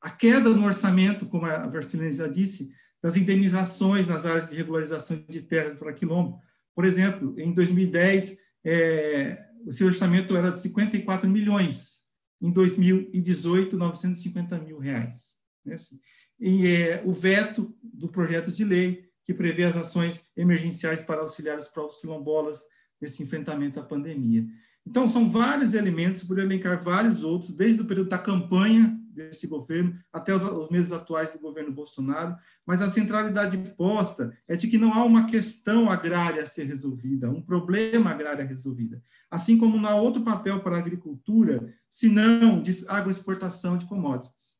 A 0.00 0.10
queda 0.10 0.50
no 0.50 0.64
orçamento, 0.64 1.26
como 1.26 1.46
a 1.46 1.66
Versilene 1.66 2.12
já 2.12 2.26
disse, 2.26 2.72
das 3.02 3.16
indenizações 3.16 4.06
nas 4.06 4.24
áreas 4.24 4.48
de 4.48 4.56
regularização 4.56 5.22
de 5.28 5.42
terras 5.42 5.76
para 5.76 5.92
quilombo. 5.92 6.40
Por 6.78 6.84
exemplo, 6.84 7.34
em 7.36 7.52
2010, 7.52 8.38
é, 8.64 9.46
o 9.66 9.72
seu 9.72 9.88
orçamento 9.88 10.36
era 10.36 10.52
de 10.52 10.60
54 10.60 11.28
milhões. 11.28 12.04
Em 12.40 12.52
2018, 12.52 13.76
950 13.76 14.56
mil 14.60 14.78
reais. 14.78 15.34
Né? 15.66 15.74
Assim, 15.74 15.98
e 16.38 16.68
é, 16.68 17.02
o 17.04 17.12
veto 17.12 17.76
do 17.82 18.06
projeto 18.06 18.52
de 18.52 18.62
lei 18.62 19.10
que 19.24 19.34
prevê 19.34 19.64
as 19.64 19.76
ações 19.76 20.24
emergenciais 20.36 21.02
para 21.02 21.20
auxiliar 21.20 21.58
os 21.58 21.66
povos 21.66 21.96
quilombolas 21.96 22.60
nesse 23.00 23.24
enfrentamento 23.24 23.80
à 23.80 23.82
pandemia. 23.82 24.46
Então, 24.86 25.10
são 25.10 25.28
vários 25.28 25.74
elementos, 25.74 26.22
por 26.22 26.38
elencar 26.38 26.80
vários 26.80 27.24
outros, 27.24 27.50
desde 27.50 27.82
o 27.82 27.86
período 27.86 28.10
da 28.10 28.18
campanha 28.18 28.96
desse 29.18 29.46
governo 29.46 29.98
até 30.12 30.34
os, 30.34 30.42
os, 30.44 30.70
meses 30.70 30.92
atuais 30.92 31.32
do 31.32 31.38
governo 31.38 31.72
Bolsonaro, 31.72 32.36
mas 32.64 32.80
a 32.80 32.90
centralidade 32.90 33.56
posta 33.76 34.32
é 34.46 34.54
de 34.54 34.68
que 34.68 34.78
não 34.78 34.94
há 34.94 35.04
uma 35.04 35.26
questão 35.26 35.90
agrária 35.90 36.42
a 36.42 36.46
ser 36.46 36.64
resolvida, 36.64 37.28
um 37.28 37.42
problema 37.42 38.10
agrário 38.10 38.44
a 38.44 38.46
resolvida, 38.46 39.02
assim 39.30 39.58
como 39.58 39.78
não 39.78 39.88
há 39.88 39.94
outro 39.96 40.22
papel 40.22 40.60
para 40.60 40.76
a 40.76 40.78
agricultura, 40.78 41.74
senão 41.90 42.62
de 42.62 42.84
agroexportação 42.86 43.76
de 43.76 43.86
commodities. 43.86 44.56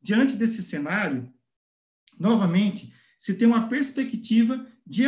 Diante 0.00 0.36
desse 0.36 0.62
cenário, 0.62 1.32
novamente, 2.18 2.92
se 3.18 3.34
tem 3.34 3.46
uma 3.46 3.68
perspectiva 3.68 4.66
de 4.86 5.04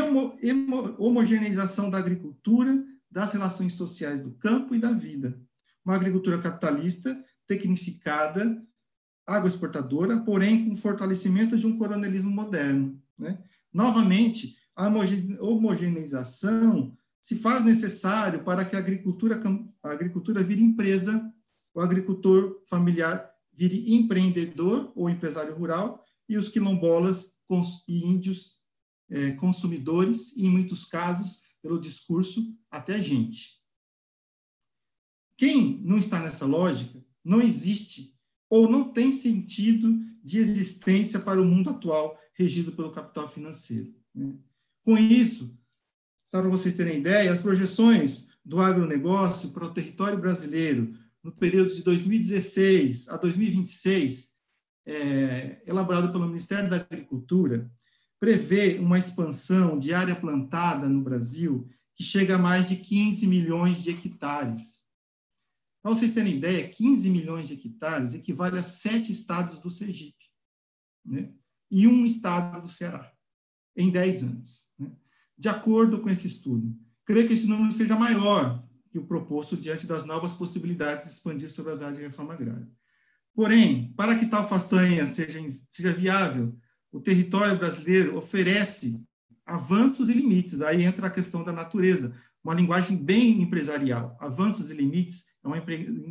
homogeneização 0.99 1.91
da 1.91 1.99
agricultura, 1.99 2.85
das 3.11 3.33
relações 3.33 3.75
sociais 3.75 4.21
do 4.21 4.33
campo 4.33 4.75
e 4.75 4.81
da 4.81 4.93
vida. 4.93 5.39
Uma 5.85 5.97
agricultura 5.97 6.39
capitalista, 6.39 7.23
tecnificada, 7.47 8.61
agroexportadora, 9.26 10.21
porém 10.21 10.69
com 10.69 10.76
fortalecimento 10.76 11.57
de 11.57 11.66
um 11.66 11.78
coronelismo 11.78 12.31
moderno. 12.31 13.00
Né? 13.19 13.43
Novamente, 13.73 14.57
a 14.76 14.88
homogeneização 15.40 16.97
se 17.21 17.37
faz 17.37 17.64
necessário 17.64 18.45
para 18.45 18.64
que 18.64 18.76
a 18.76 18.78
agricultura, 18.78 19.40
a 19.83 19.90
agricultura 19.90 20.43
vire 20.43 20.62
empresa, 20.62 21.33
o 21.73 21.81
agricultor 21.81 22.62
familiar 22.69 23.31
vire 23.52 23.95
empreendedor 23.95 24.93
ou 24.95 25.09
empresário 25.09 25.54
rural, 25.54 26.04
e 26.28 26.37
os 26.37 26.49
quilombolas 26.49 27.33
e 27.87 28.04
índios 28.04 28.59
é, 29.11 29.33
consumidores, 29.33 30.37
e 30.37 30.47
em 30.47 30.50
muitos 30.50 30.85
casos, 30.85 31.43
pelo 31.62 31.81
discurso, 31.81 32.54
até 32.71 33.00
gente. 33.00 33.62
Quem 35.37 35.81
não 35.83 35.97
está 35.97 36.21
nessa 36.21 36.47
lógica 36.47 37.04
não 37.25 37.40
existe 37.40 38.13
ou 38.55 38.71
não 38.71 38.85
tem 38.85 39.13
sentido 39.13 40.01
de 40.23 40.39
existência 40.39 41.19
para 41.19 41.43
o 41.43 41.45
mundo 41.45 41.71
atual 41.71 42.17
regido 42.35 42.71
pelo 42.71 42.93
capital 42.93 43.29
financeiro. 43.29 43.93
Né? 44.15 44.33
Com 44.85 44.97
isso, 44.97 45.59
só 46.25 46.41
para 46.41 46.49
vocês 46.49 46.77
terem 46.77 47.01
ideia, 47.01 47.33
as 47.33 47.43
projeções 47.43 48.29
do 48.45 48.61
agronegócio 48.61 49.51
para 49.51 49.65
o 49.65 49.73
território 49.73 50.21
brasileiro 50.21 50.95
no 51.21 51.33
período 51.33 51.75
de 51.75 51.83
2016 51.83 53.09
a 53.09 53.17
2026, 53.17 54.31
é, 54.87 55.61
elaborado 55.67 56.13
pelo 56.13 56.29
Ministério 56.29 56.71
da 56.71 56.77
Agricultura, 56.77 57.69
prevê 58.21 58.79
uma 58.79 59.01
expansão 59.01 59.77
de 59.77 59.93
área 59.93 60.15
plantada 60.15 60.89
no 60.89 61.01
Brasil 61.01 61.69
que 61.97 62.05
chega 62.05 62.37
a 62.37 62.39
mais 62.39 62.69
de 62.69 62.77
15 62.77 63.27
milhões 63.27 63.83
de 63.83 63.91
hectares. 63.91 64.84
Para 65.85 65.95
vocês 65.95 66.14
terem 66.14 66.37
ideia, 66.38 66.67
15 66.67 67.11
milhões 67.11 67.47
de 67.47 67.53
hectares 67.53 68.14
equivale 68.14 68.59
a 68.59 68.62
sete 68.62 69.12
estados 69.12 69.59
do 69.59 69.71
Sergipe, 69.71 70.25
né? 71.05 71.31
e 71.71 71.87
um 71.87 72.07
estado 72.07 72.62
do 72.62 72.71
Ceará, 72.71 73.12
em 73.76 73.91
10 73.91 74.23
anos. 74.23 74.62
Né? 74.79 74.91
De 75.37 75.47
acordo 75.47 76.00
com 76.00 76.09
esse 76.09 76.26
estudo, 76.26 76.75
creio 77.05 77.29
que 77.29 77.35
esse 77.35 77.47
número 77.47 77.71
seja 77.71 77.99
maior 77.99 78.67
que 78.91 78.99
o 78.99 79.07
proposto 79.07 79.59
diante 79.59 79.87
das 79.87 80.07
novas 80.07 80.33
possibilidades 80.33 81.05
de 81.05 81.11
expandir 81.11 81.50
sobre 81.50 81.75
as 81.75 81.83
áreas 81.83 81.99
de 81.99 82.05
reforma 82.05 82.33
agrária. 82.33 82.67
Porém, 83.35 83.93
para 83.93 84.19
que 84.19 84.25
tal 84.25 84.49
façanha 84.49 85.07
seja, 85.07 85.38
seja 85.69 85.93
viável, 85.93 86.59
o 86.91 86.99
território 86.99 87.59
brasileiro 87.59 88.17
oferece 88.17 88.99
avanços 89.45 90.09
e 90.09 90.14
limites. 90.14 90.62
Aí 90.62 90.83
entra 90.83 91.09
a 91.09 91.11
questão 91.11 91.45
da 91.45 91.53
natureza, 91.53 92.19
uma 92.43 92.55
linguagem 92.55 92.97
bem 92.97 93.43
empresarial. 93.43 94.17
Avanços 94.19 94.71
e 94.71 94.75
limites 94.75 95.34
é 95.45 95.49
uma, 95.49 95.63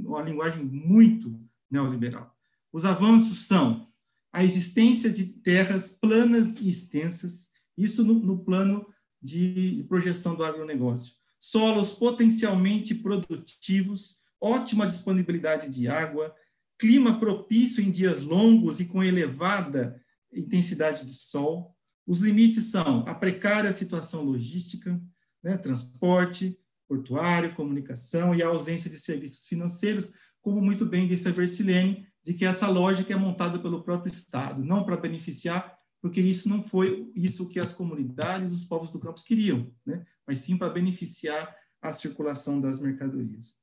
uma 0.07 0.21
linguagem 0.21 0.63
muito 0.63 1.39
neoliberal. 1.69 2.33
Os 2.71 2.85
avanços 2.85 3.47
são 3.47 3.87
a 4.31 4.43
existência 4.43 5.09
de 5.09 5.25
terras 5.25 5.89
planas 5.89 6.55
e 6.61 6.69
extensas, 6.69 7.47
isso 7.77 8.03
no, 8.03 8.13
no 8.13 8.39
plano 8.39 8.85
de 9.21 9.85
projeção 9.89 10.35
do 10.35 10.43
agronegócio 10.43 11.13
solos 11.43 11.91
potencialmente 11.91 12.95
produtivos, 12.95 14.17
ótima 14.39 14.87
disponibilidade 14.87 15.67
de 15.67 15.89
água, 15.89 16.33
clima 16.79 17.19
propício 17.19 17.83
em 17.83 17.91
dias 17.91 18.21
longos 18.21 18.79
e 18.79 18.85
com 18.85 19.03
elevada 19.03 20.01
intensidade 20.31 21.05
de 21.05 21.13
sol. 21.13 21.75
Os 22.07 22.21
limites 22.21 22.67
são 22.67 22.99
a 23.05 23.13
precária 23.13 23.73
situação 23.73 24.23
logística, 24.23 24.97
né, 25.43 25.57
transporte, 25.57 26.57
portuário, 26.87 27.55
comunicação 27.55 28.33
e 28.35 28.41
a 28.41 28.47
ausência 28.47 28.89
de 28.89 28.99
serviços 28.99 29.47
financeiros, 29.47 30.11
como 30.41 30.61
muito 30.61 30.85
bem 30.85 31.07
disse 31.07 31.27
a 31.27 31.31
Versilene, 31.31 32.07
de 32.23 32.33
que 32.33 32.45
essa 32.45 32.67
lógica 32.67 33.13
é 33.13 33.15
montada 33.15 33.59
pelo 33.59 33.83
próprio 33.83 34.11
Estado, 34.11 34.63
não 34.63 34.83
para 34.83 34.97
beneficiar, 34.97 35.77
porque 36.01 36.21
isso 36.21 36.49
não 36.49 36.61
foi 36.61 37.09
isso 37.15 37.47
que 37.47 37.59
as 37.59 37.73
comunidades, 37.73 38.53
os 38.53 38.65
povos 38.65 38.89
do 38.89 38.99
campus 38.99 39.23
queriam, 39.23 39.71
né? 39.85 40.05
mas 40.27 40.39
sim 40.39 40.57
para 40.57 40.69
beneficiar 40.69 41.55
a 41.81 41.91
circulação 41.91 42.59
das 42.61 42.79
mercadorias. 42.79 43.55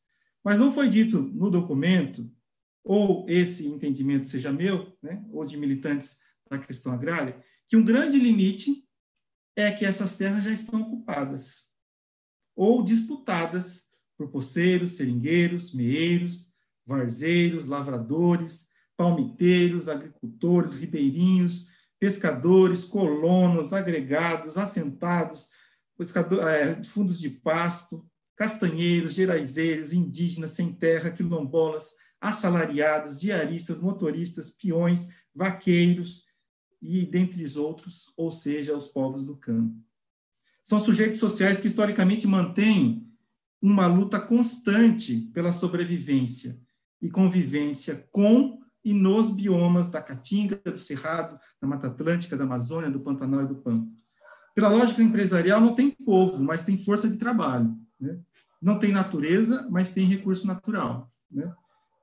Mas 0.45 0.59
não 0.59 0.73
foi 0.73 0.89
dito 0.89 1.21
no 1.21 1.51
documento, 1.51 2.31
ou 2.83 3.27
esse 3.29 3.67
entendimento 3.67 4.29
seja 4.29 4.53
meu, 4.53 4.97
né, 5.03 5.23
ou 5.31 5.45
de 5.45 5.57
militantes 5.57 6.19
da 6.51 6.59
questão 6.59 6.93
agrária, 6.93 7.43
que 7.69 7.77
um 7.77 7.85
grande 7.85 8.19
limite 8.19 8.85
é 9.55 9.71
que 9.71 9.85
essas 9.85 10.17
terras 10.17 10.45
já 10.45 10.51
estão 10.51 10.81
ocupadas 10.81 11.70
ou 12.61 12.83
disputadas 12.83 13.87
por 14.19 14.29
poceiros, 14.29 14.97
seringueiros, 14.97 15.73
meeiros, 15.73 16.47
varzeiros, 16.85 17.65
lavradores, 17.65 18.69
palmiteiros, 18.99 19.89
agricultores, 19.89 20.75
ribeirinhos, 20.75 21.69
pescadores, 21.99 22.85
colonos, 22.85 23.73
agregados, 23.73 24.59
assentados, 24.59 25.49
é, 26.47 26.85
fundos 26.85 27.19
de 27.19 27.31
pasto, 27.31 28.07
castanheiros, 28.37 29.15
geraizeiros, 29.15 29.95
indígenas 29.95 30.51
sem 30.51 30.71
terra, 30.71 31.11
quilombolas, 31.11 31.95
assalariados, 32.21 33.19
diaristas, 33.19 33.81
motoristas, 33.81 34.51
peões, 34.51 35.09
vaqueiros 35.35 36.25
e 36.83 37.07
dentre 37.07 37.43
os 37.43 37.57
outros, 37.57 38.13
ou 38.19 38.31
seja, 38.31 38.77
os 38.77 38.87
povos 38.87 39.25
do 39.25 39.35
campo. 39.35 39.83
São 40.71 40.81
sujeitos 40.81 41.19
sociais 41.19 41.59
que 41.59 41.67
historicamente 41.67 42.29
mantêm 42.29 43.05
uma 43.61 43.89
luta 43.89 44.21
constante 44.21 45.17
pela 45.35 45.53
sobrevivência 45.53 46.61
e 47.03 47.11
convivência 47.11 48.07
com 48.13 48.61
e 48.85 48.95
nos 48.95 49.33
biomas 49.33 49.89
da 49.89 50.01
Caatinga, 50.01 50.61
do 50.65 50.79
Cerrado, 50.79 51.41
da 51.61 51.67
Mata 51.67 51.89
Atlântica, 51.89 52.37
da 52.37 52.45
Amazônia, 52.45 52.89
do 52.89 53.01
Pantanal 53.01 53.43
e 53.43 53.49
do 53.49 53.57
Pampa. 53.57 53.91
Pela 54.55 54.69
lógica 54.69 55.03
empresarial, 55.03 55.61
não 55.61 55.75
tem 55.75 55.91
povo, 55.91 56.41
mas 56.45 56.63
tem 56.63 56.79
força 56.79 57.09
de 57.09 57.17
trabalho. 57.17 57.77
Né? 58.01 58.21
Não 58.63 58.79
tem 58.79 58.93
natureza, 58.93 59.67
mas 59.73 59.91
tem 59.91 60.07
recurso 60.07 60.47
natural. 60.47 61.13
Né? 61.29 61.53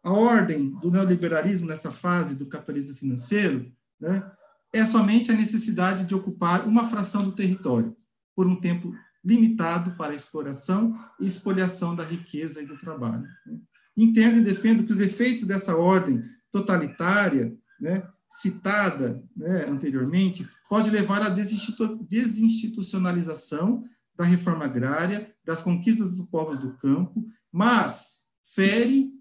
A 0.04 0.12
ordem 0.12 0.72
do 0.72 0.92
neoliberalismo 0.92 1.68
nessa 1.68 1.90
fase 1.90 2.36
do 2.36 2.46
capitalismo 2.46 2.96
financeiro 2.96 3.72
né, 3.98 4.30
é 4.74 4.86
somente 4.86 5.32
a 5.32 5.36
necessidade 5.36 6.04
de 6.04 6.14
ocupar 6.14 6.68
uma 6.68 6.90
fração 6.90 7.24
do 7.24 7.32
território, 7.32 7.96
por 8.38 8.46
um 8.46 8.56
tempo 8.56 8.94
limitado 9.26 9.98
para 9.98 10.14
a 10.14 10.16
exploração 10.16 10.96
e 11.20 11.26
expoliação 11.26 11.96
da 11.96 12.04
riqueza 12.04 12.62
e 12.62 12.68
do 12.68 12.78
trabalho. 12.78 13.28
Né? 13.48 13.58
Entendo 13.98 14.38
e 14.38 14.44
defendo 14.44 14.84
que 14.84 14.92
os 14.92 15.00
efeitos 15.00 15.44
dessa 15.44 15.76
ordem 15.76 16.24
totalitária, 16.52 17.58
né, 17.82 18.08
citada 18.30 19.24
né, 19.36 19.66
anteriormente, 19.68 20.48
pode 20.70 20.92
levar 20.92 21.24
à 21.24 21.30
desinstitucionalização 21.30 23.84
da 24.16 24.24
reforma 24.24 24.66
agrária, 24.66 25.34
das 25.44 25.64
conquistas 25.64 26.12
dos 26.12 26.22
povos 26.30 26.60
do 26.60 26.78
campo, 26.78 27.28
mas 27.52 28.22
fere 28.46 29.14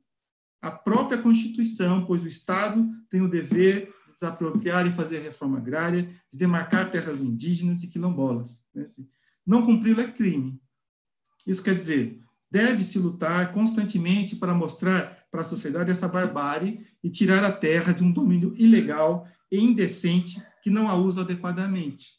a 0.61 0.71
própria 0.71 1.23
Constituição, 1.23 2.05
pois 2.05 2.23
o 2.23 2.29
Estado 2.29 2.87
tem 3.09 3.23
o 3.23 3.31
dever 3.31 3.95
de 4.07 4.13
desapropriar 4.13 4.87
e 4.87 4.93
fazer 4.93 5.17
a 5.19 5.23
reforma 5.23 5.57
agrária, 5.57 6.03
de 6.31 6.39
demarcar 6.39 6.91
terras 6.91 7.21
indígenas 7.21 7.83
e 7.83 7.87
quilombolas. 7.87 8.66
Né? 8.77 8.85
Não 9.47 9.65
cumpri-lo 9.65 10.01
é 10.01 10.07
crime. 10.07 10.61
Isso 11.47 11.63
quer 11.63 11.75
dizer, 11.75 12.21
deve-se 12.51 12.99
lutar 12.99 13.53
constantemente 13.53 14.37
para 14.37 14.55
mostrar 14.55 15.27
para 15.31 15.41
a 15.41 15.45
sociedade 15.45 15.91
essa 15.91 16.09
barbárie 16.09 16.87
e 17.03 17.11
tirar 17.11 17.45
a 17.45 17.53
terra 17.53 17.93
de 17.93 18.03
um 18.03 18.11
domínio 18.11 18.55
ilegal 18.57 19.29
e 19.51 19.59
indecente 19.59 20.43
que 20.63 20.71
não 20.71 20.89
a 20.89 20.95
usa 20.95 21.21
adequadamente. 21.21 22.13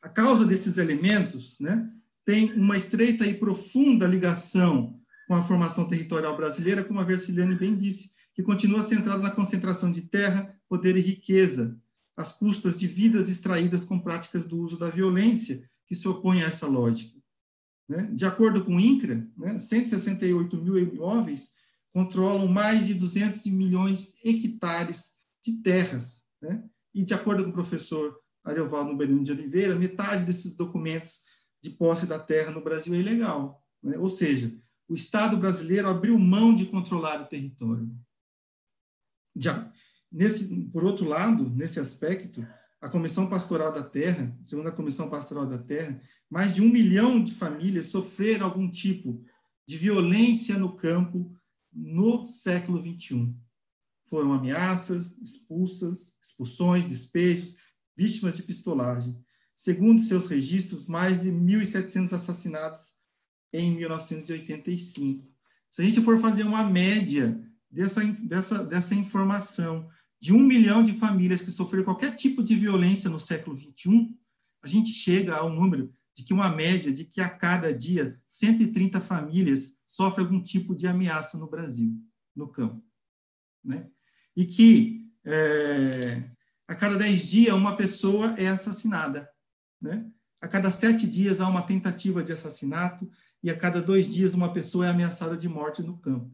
A 0.00 0.08
causa 0.08 0.46
desses 0.46 0.78
elementos 0.78 1.58
né, 1.60 1.88
tem 2.24 2.52
uma 2.52 2.76
estreita 2.76 3.26
e 3.26 3.34
profunda 3.34 4.06
ligação 4.06 5.00
com 5.26 5.34
a 5.34 5.42
formação 5.42 5.88
territorial 5.88 6.36
brasileira, 6.36 6.84
como 6.84 7.00
a 7.00 7.04
Versiliane 7.04 7.54
bem 7.54 7.76
disse, 7.76 8.12
que 8.34 8.42
continua 8.42 8.82
centrada 8.82 9.22
na 9.22 9.30
concentração 9.30 9.90
de 9.90 10.02
terra, 10.02 10.54
poder 10.68 10.96
e 10.96 11.00
riqueza, 11.00 11.76
às 12.16 12.32
custas 12.32 12.78
de 12.78 12.86
vidas 12.86 13.28
extraídas 13.28 13.84
com 13.84 13.98
práticas 13.98 14.44
do 14.46 14.58
uso 14.58 14.78
da 14.78 14.90
violência, 14.90 15.68
que 15.86 15.94
se 15.94 16.06
opõe 16.08 16.42
a 16.42 16.46
essa 16.46 16.66
lógica. 16.66 17.20
Né? 17.88 18.10
De 18.12 18.24
acordo 18.24 18.64
com 18.64 18.76
o 18.76 18.80
INCRA, 18.80 19.28
né, 19.36 19.58
168 19.58 20.56
mil 20.56 20.78
imóveis 20.78 21.52
controlam 21.92 22.48
mais 22.48 22.86
de 22.86 22.94
200 22.94 23.44
milhões 23.46 24.14
de 24.14 24.28
hectares 24.28 25.12
de 25.44 25.62
terras. 25.62 26.22
Né? 26.40 26.64
E, 26.94 27.04
de 27.04 27.12
acordo 27.12 27.44
com 27.44 27.50
o 27.50 27.54
professor 27.54 28.18
Ariovaldo 28.44 28.96
Berino 28.96 29.22
de 29.22 29.32
Oliveira, 29.32 29.74
metade 29.74 30.24
desses 30.24 30.56
documentos 30.56 31.20
de 31.62 31.70
posse 31.70 32.06
da 32.06 32.18
terra 32.18 32.50
no 32.50 32.62
Brasil 32.62 32.94
é 32.94 32.98
ilegal. 32.98 33.62
Né? 33.82 33.98
Ou 33.98 34.08
seja, 34.08 34.54
o 34.88 34.94
Estado 34.94 35.36
brasileiro 35.36 35.88
abriu 35.88 36.18
mão 36.18 36.54
de 36.54 36.66
controlar 36.66 37.20
o 37.20 37.26
território. 37.26 37.90
Já, 39.36 39.70
nesse, 40.12 40.46
por 40.72 40.84
outro 40.84 41.06
lado, 41.06 41.48
nesse 41.50 41.80
aspecto, 41.80 42.46
a 42.80 42.88
Comissão 42.88 43.28
Pastoral 43.28 43.72
da 43.72 43.82
Terra, 43.82 44.36
segundo 44.42 44.68
a 44.68 44.72
Comissão 44.72 45.08
Pastoral 45.08 45.46
da 45.46 45.58
Terra, 45.58 46.00
mais 46.28 46.54
de 46.54 46.60
um 46.60 46.68
milhão 46.68 47.22
de 47.22 47.32
famílias 47.32 47.86
sofreram 47.86 48.46
algum 48.46 48.68
tipo 48.70 49.24
de 49.66 49.76
violência 49.76 50.58
no 50.58 50.74
campo 50.74 51.32
no 51.72 52.26
século 52.26 52.80
XXI. 52.80 53.34
Foram 54.06 54.32
ameaças, 54.32 55.16
expulsas, 55.18 56.18
expulsões, 56.20 56.84
despejos, 56.84 57.56
vítimas 57.96 58.36
de 58.36 58.42
pistolagem. 58.42 59.16
Segundo 59.56 60.02
seus 60.02 60.26
registros, 60.26 60.86
mais 60.86 61.22
de 61.22 61.30
1.700 61.30 62.12
assassinatos 62.12 62.94
em 63.52 63.76
1985. 63.76 65.32
Se 65.70 65.80
a 65.80 65.84
gente 65.84 66.02
for 66.02 66.18
fazer 66.18 66.42
uma 66.42 66.64
média 66.64 67.40
dessa, 67.70 68.04
dessa, 68.04 68.64
dessa 68.64 68.94
informação 68.94 69.88
de 70.22 70.32
um 70.32 70.38
milhão 70.38 70.84
de 70.84 70.94
famílias 70.94 71.42
que 71.42 71.50
sofreram 71.50 71.84
qualquer 71.84 72.14
tipo 72.14 72.44
de 72.44 72.54
violência 72.54 73.10
no 73.10 73.18
século 73.18 73.56
XXI, 73.56 74.16
a 74.62 74.68
gente 74.68 74.90
chega 74.90 75.34
ao 75.34 75.50
número 75.50 75.92
de 76.14 76.22
que 76.22 76.32
uma 76.32 76.48
média 76.48 76.92
de 76.92 77.04
que 77.04 77.20
a 77.20 77.28
cada 77.28 77.74
dia 77.74 78.16
130 78.28 79.00
famílias 79.00 79.76
sofrem 79.84 80.24
algum 80.24 80.40
tipo 80.40 80.76
de 80.76 80.86
ameaça 80.86 81.36
no 81.36 81.50
Brasil, 81.50 81.92
no 82.36 82.46
campo. 82.46 82.80
Né? 83.64 83.88
E 84.36 84.46
que 84.46 85.10
é, 85.24 86.30
a 86.68 86.74
cada 86.76 86.96
10 86.96 87.26
dias 87.26 87.56
uma 87.56 87.76
pessoa 87.76 88.36
é 88.38 88.46
assassinada. 88.46 89.28
Né? 89.80 90.08
A 90.40 90.46
cada 90.46 90.70
sete 90.70 91.04
dias 91.04 91.40
há 91.40 91.48
uma 91.48 91.62
tentativa 91.62 92.22
de 92.22 92.30
assassinato 92.30 93.10
e 93.42 93.50
a 93.50 93.56
cada 93.56 93.82
dois 93.82 94.06
dias 94.06 94.34
uma 94.34 94.52
pessoa 94.52 94.86
é 94.86 94.90
ameaçada 94.90 95.36
de 95.36 95.48
morte 95.48 95.82
no 95.82 95.98
campo. 95.98 96.32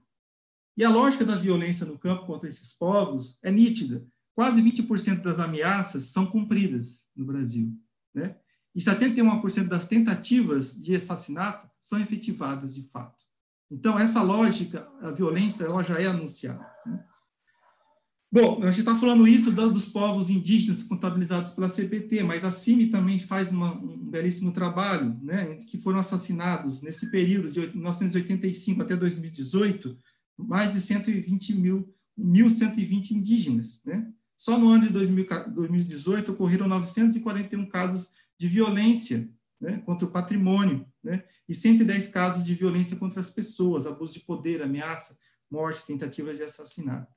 E 0.79 0.85
a 0.85 0.91
lógica 0.91 1.25
da 1.25 1.35
violência 1.35 1.85
no 1.85 1.99
campo 1.99 2.25
contra 2.25 2.49
esses 2.49 2.73
povos 2.73 3.37
é 3.43 3.51
nítida. 3.51 4.07
Quase 4.33 4.62
20% 4.62 5.23
das 5.23 5.41
ameaças 5.41 6.05
são 6.05 6.25
cumpridas 6.25 7.05
no 7.17 7.27
Brasil. 7.27 7.77
Né? 8.14 8.37
E 8.73 8.81
71% 8.81 9.67
das 9.67 9.88
tentativas 9.88 10.81
de 10.81 10.95
assassinato 10.95 11.69
são 11.83 11.99
efetivadas 11.99 12.77
de 12.77 12.85
fato. 12.85 13.27
Então, 13.69 13.99
essa 13.99 14.23
lógica, 14.23 14.88
a 15.03 15.11
violência, 15.11 15.64
ela 15.64 15.83
já 15.83 16.01
é 16.01 16.07
anunciada. 16.07 16.64
Né? 16.87 17.05
Bom, 18.31 18.62
a 18.62 18.69
gente 18.69 18.81
está 18.81 18.97
falando 18.97 19.27
isso 19.27 19.51
dos 19.51 19.87
povos 19.87 20.31
indígenas 20.31 20.85
contabilizados 20.85 21.51
pela 21.51 21.69
CPT, 21.69 22.23
mas 22.23 22.45
a 22.45 22.53
CIMI 22.53 22.87
também 22.87 23.19
faz 23.19 23.51
uma, 23.51 23.75
um 23.75 23.99
belíssimo 23.99 24.53
trabalho, 24.53 25.19
né, 25.23 25.57
que 25.67 25.79
foram 25.79 25.99
assassinados 25.99 26.83
nesse 26.83 27.11
período 27.11 27.51
de 27.51 27.61
1985 27.75 28.83
até 28.83 28.95
2018, 28.95 29.99
mais 30.38 30.72
de 30.72 30.81
120 30.81 31.55
mil, 31.55 31.94
1.120 32.18 33.12
indígenas. 33.12 33.81
Né? 33.85 34.12
Só 34.37 34.59
no 34.59 34.68
ano 34.68 34.85
de 34.85 34.92
2018 34.92 36.33
ocorreram 36.33 36.68
941 36.68 37.66
casos 37.66 38.11
de 38.38 38.48
violência 38.48 39.29
né, 39.61 39.79
contra 39.79 40.07
o 40.07 40.11
patrimônio, 40.11 40.87
né, 41.03 41.24
e 41.48 41.55
110 41.55 42.09
casos 42.11 42.44
de 42.44 42.55
violência 42.55 42.96
contra 42.96 43.20
as 43.20 43.29
pessoas, 43.29 43.87
abuso 43.87 44.12
de 44.14 44.20
poder, 44.20 44.62
ameaça, 44.62 45.18
morte, 45.51 45.85
tentativas 45.87 46.37
de 46.37 46.44
assassinato. 46.44 47.12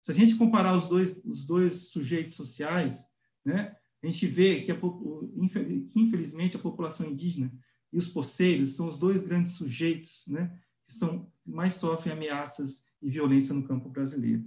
Se 0.00 0.10
a 0.10 0.14
gente 0.14 0.34
comparar 0.36 0.76
os 0.76 0.88
dois, 0.88 1.20
os 1.24 1.44
dois 1.44 1.90
sujeitos 1.90 2.34
sociais, 2.34 3.04
né, 3.44 3.76
a 4.02 4.06
gente 4.06 4.26
vê 4.26 4.62
que, 4.62 4.72
a, 4.72 4.76
que, 4.76 6.00
infelizmente, 6.00 6.56
a 6.56 6.60
população 6.60 7.06
indígena 7.06 7.52
e 7.92 7.98
os 7.98 8.08
poceiros 8.08 8.74
são 8.74 8.88
os 8.88 8.98
dois 8.98 9.22
grandes 9.22 9.52
sujeitos 9.52 10.24
né, 10.26 10.58
que 10.88 10.94
são, 10.94 11.30
mais 11.44 11.74
sofrem 11.74 12.14
ameaças 12.14 12.82
e 13.00 13.10
violência 13.10 13.54
no 13.54 13.62
campo 13.62 13.90
brasileiro. 13.90 14.44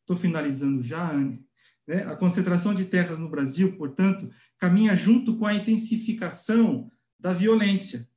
Estou 0.00 0.16
né. 0.16 0.22
finalizando 0.22 0.82
já, 0.82 1.12
Anne. 1.12 1.46
Né? 1.86 2.02
A 2.04 2.16
concentração 2.16 2.72
de 2.72 2.86
terras 2.86 3.18
no 3.18 3.28
Brasil, 3.28 3.76
portanto, 3.76 4.30
caminha 4.58 4.96
junto 4.96 5.36
com 5.36 5.44
a 5.44 5.54
intensificação 5.54 6.90
da 7.20 7.34
violência. 7.34 8.08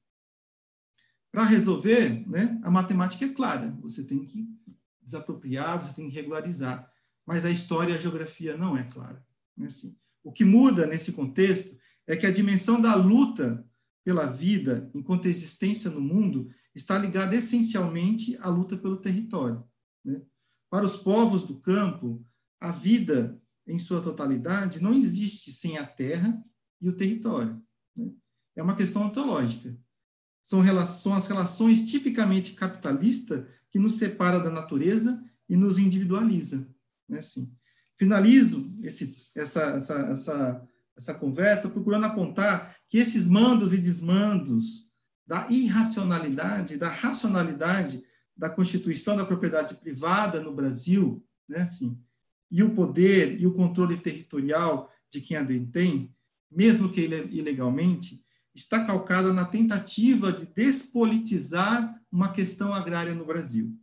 Para 1.29 1.43
resolver, 1.43 2.27
né, 2.27 2.59
a 2.63 2.71
matemática 2.71 3.25
é 3.25 3.29
clara, 3.29 3.77
você 3.81 4.03
tem 4.03 4.25
que 4.25 4.49
desapropriar, 5.01 5.85
você 5.85 5.93
tem 5.93 6.07
que 6.09 6.15
regularizar. 6.15 6.89
Mas 7.25 7.45
a 7.45 7.51
história 7.51 7.91
e 7.91 7.95
a 7.95 7.99
geografia 7.99 8.57
não 8.57 8.77
é 8.77 8.83
clara. 8.83 9.23
Né? 9.55 9.67
Assim, 9.67 9.95
o 10.23 10.31
que 10.31 10.45
muda 10.45 10.87
nesse 10.87 11.11
contexto 11.11 11.77
é 12.07 12.15
que 12.15 12.25
a 12.25 12.31
dimensão 12.31 12.79
da 12.79 12.95
luta 12.95 13.65
pela 14.03 14.25
vida 14.25 14.89
enquanto 14.95 15.27
existência 15.27 15.91
no 15.91 15.99
mundo 15.99 16.49
está 16.77 16.97
ligada 16.97 17.35
essencialmente 17.35 18.37
à 18.37 18.49
luta 18.49 18.77
pelo 18.77 18.97
território. 18.97 19.63
Né? 20.05 20.21
Para 20.69 20.85
os 20.85 20.95
povos 20.95 21.43
do 21.43 21.59
campo, 21.59 22.23
a 22.59 22.71
vida 22.71 23.41
em 23.65 23.79
sua 23.79 24.01
totalidade 24.01 24.81
não 24.81 24.93
existe 24.93 25.51
sem 25.51 25.77
a 25.77 25.85
terra 25.85 26.41
e 26.79 26.87
o 26.87 26.95
território. 26.95 27.61
Né? 27.95 28.11
É 28.55 28.63
uma 28.63 28.75
questão 28.75 29.03
ontológica. 29.03 29.75
São, 30.43 30.63
são 30.85 31.13
as 31.13 31.27
relações 31.27 31.83
tipicamente 31.89 32.53
capitalistas 32.53 33.45
que 33.69 33.79
nos 33.79 33.95
separa 33.95 34.39
da 34.39 34.49
natureza 34.49 35.21
e 35.49 35.57
nos 35.57 35.77
individualiza. 35.77 36.69
Né? 37.09 37.19
Assim, 37.19 37.51
finalizo 37.97 38.77
esse, 38.83 39.17
essa, 39.35 39.61
essa, 39.61 39.93
essa, 39.93 40.67
essa 40.95 41.13
conversa 41.13 41.69
procurando 41.69 42.05
apontar 42.05 42.77
que 42.87 42.99
esses 42.99 43.27
mandos 43.27 43.73
e 43.73 43.77
desmandos 43.77 44.86
da 45.27 45.47
irracionalidade, 45.49 46.77
da 46.77 46.89
racionalidade 46.89 48.03
da 48.35 48.49
constituição 48.49 49.17
da 49.17 49.25
propriedade 49.25 49.75
privada 49.75 50.39
no 50.39 50.53
Brasil, 50.53 51.23
né, 51.49 51.61
assim, 51.61 51.99
e 52.51 52.63
o 52.63 52.73
poder 52.73 53.39
e 53.39 53.45
o 53.45 53.53
controle 53.53 53.97
territorial 53.97 54.91
de 55.11 55.19
quem 55.19 55.35
a 55.35 55.43
detém, 55.43 56.13
mesmo 56.49 56.89
que 56.91 57.01
ilegalmente, 57.01 58.23
está 58.55 58.85
calcada 58.85 59.33
na 59.33 59.45
tentativa 59.45 60.31
de 60.31 60.45
despolitizar 60.45 61.99
uma 62.11 62.31
questão 62.31 62.73
agrária 62.73 63.13
no 63.13 63.25
Brasil, 63.25 63.75